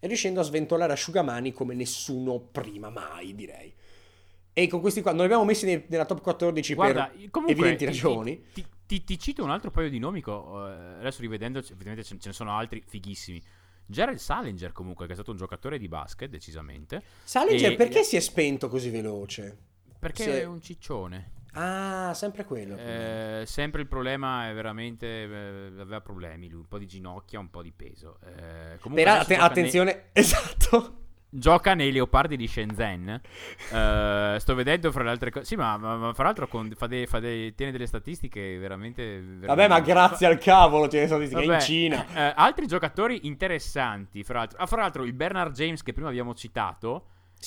[0.00, 3.72] e riuscendo a sventolare asciugamani come nessuno prima mai, direi.
[4.60, 7.86] E con questi qua non li abbiamo messi nella top 14 Guarda, per comunque, evidenti
[7.86, 8.44] ragioni.
[8.52, 10.20] Ti, ti, ti, cito un altro paio di nomi.
[10.20, 10.30] Eh,
[10.98, 13.42] adesso rivedendoci, ovviamente ce, ce ne sono altri fighissimi.
[13.86, 17.02] Gerald Salinger, comunque, che è stato un giocatore di basket, decisamente.
[17.24, 19.56] Salinger, e, perché si è spento così veloce?
[19.98, 20.40] Perché è...
[20.42, 21.38] è un ciccione.
[21.52, 22.76] Ah, sempre quello.
[22.76, 25.06] Eh, sempre il problema è veramente.
[25.06, 28.18] Eh, aveva problemi lui, un po' di ginocchia, un po' di peso.
[28.26, 30.04] Eh, Però att- attenzione, ne...
[30.20, 30.98] esatto
[31.30, 33.20] gioca nei leopardi di Shenzhen.
[33.70, 35.44] Uh, sto vedendo fra le altre cose.
[35.46, 39.02] Sì, ma, ma, ma, fra l'altro con, fa dei, fa dei, tiene delle statistiche veramente.
[39.02, 39.46] veramente...
[39.46, 42.06] Vabbè, ma grazie al cavolo tiene statistiche Vabbè, in Cina.
[42.08, 44.24] Uh, altri giocatori interessanti.
[44.24, 44.58] Fra l'altro.
[44.58, 47.06] Ah, fra l'altro, il Bernard James che prima abbiamo citato.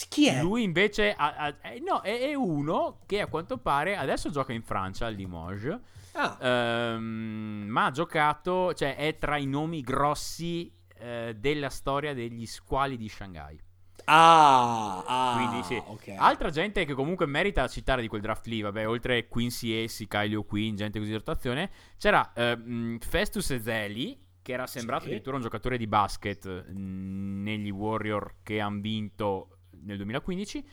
[0.10, 0.42] Chi è?
[0.42, 4.52] Lui invece ha, ha, eh, no, è, è, uno che a quanto pare adesso gioca
[4.52, 5.80] in Francia al Limoges.
[6.14, 6.38] Ah.
[6.96, 12.98] Um, ma ha giocato, cioè è tra i nomi grossi eh, della storia degli squali
[12.98, 13.60] di Shanghai.
[14.06, 15.82] Ah, ah quindi sì.
[15.84, 16.16] Okay.
[16.18, 20.44] Altra gente che comunque merita citare di quel draft lì, vabbè, oltre Quincy Essi, Kylio
[20.44, 25.08] Quinn, gente così di rotazione, c'era uh, Festus Ezeli, che era sembrato sì.
[25.10, 30.66] addirittura un giocatore di basket mh, negli Warrior che hanno vinto nel 2015.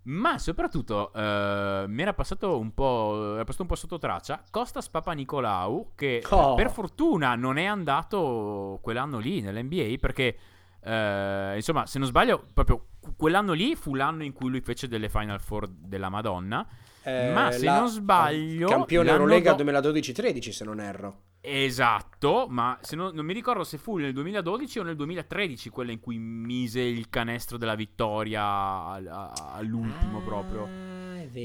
[0.00, 4.88] Ma soprattutto uh, mi era passato un po', era passato un po' sotto traccia Costas
[4.88, 6.54] Papa Nicolau, che oh.
[6.54, 10.38] per fortuna non è andato quell'anno lì nell'NBA perché
[10.80, 15.08] eh, insomma, se non sbaglio, proprio quell'anno lì fu l'anno in cui lui fece delle
[15.08, 16.66] Final Four della Madonna.
[17.02, 19.64] Eh, ma se non sbaglio, campione Eurolega do...
[19.64, 21.22] 2012-13, se non erro.
[21.40, 26.00] Esatto, ma non, non, mi ricordo se fu nel 2012 o nel 2013 quella in
[26.00, 30.66] cui mise il canestro della vittoria all'ultimo ah, proprio.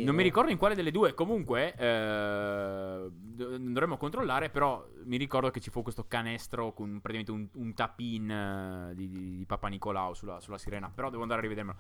[0.03, 1.13] Non mi ricordo in quale delle due.
[1.13, 4.49] Comunque, eh, dovremmo controllare.
[4.49, 9.09] Però mi ricordo che ci fu questo canestro con praticamente un, un tap-in eh, di,
[9.09, 10.89] di, di, Papa Nicolau sulla, sulla, sirena.
[10.89, 11.77] Però devo andare a rivedermelo.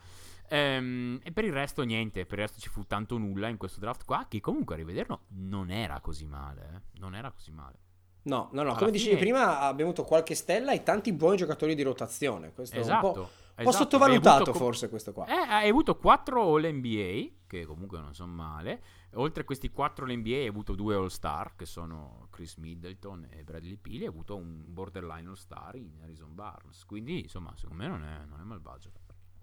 [0.49, 2.25] Ehm, e per il resto, niente.
[2.25, 4.25] Per il resto ci fu tanto nulla in questo draft qua.
[4.27, 6.69] Che comunque a rivederlo non era così male.
[6.73, 6.99] Eh.
[6.99, 7.79] Non era così male.
[8.23, 9.03] No, no, no, Alla come fine...
[9.03, 12.53] dicevi prima, abbiamo avuto qualche stella e tanti buoni giocatori di rotazione.
[12.53, 13.05] Questo esatto.
[13.05, 13.63] è un po', esatto.
[13.63, 15.25] po sottovalutato co- forse questo qua.
[15.25, 18.81] Eh, hai avuto 4 All NBA, che comunque non sono male.
[19.15, 23.27] Oltre a questi 4 All NBA hai avuto due All Star, che sono Chris Middleton
[23.29, 24.03] e Bradley Pili.
[24.03, 26.85] Hai avuto un borderline All Star in Harrison Barnes.
[26.85, 28.91] Quindi, insomma, secondo me non è, non è malvagio.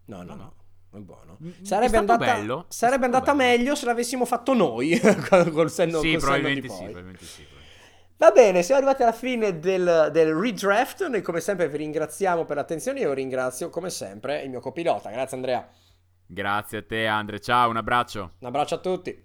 [0.06, 0.54] No, no, no.
[0.90, 1.38] È buono.
[1.62, 2.64] Sarebbe andata, bello.
[2.68, 4.98] Sarebbe andata meglio se l'avessimo fatto noi
[5.52, 7.46] col senno, sì, col probabilmente senno sì, probabilmente sì.
[8.20, 11.06] Va bene, siamo arrivati alla fine del, del, redraft.
[11.06, 13.00] Noi, come sempre, vi ringraziamo per l'attenzione.
[13.00, 15.08] Io ringrazio, come sempre, il mio copilota.
[15.08, 15.66] Grazie, Andrea.
[16.26, 17.40] Grazie a te, Andre.
[17.40, 18.32] Ciao, un abbraccio.
[18.40, 19.24] Un abbraccio a tutti.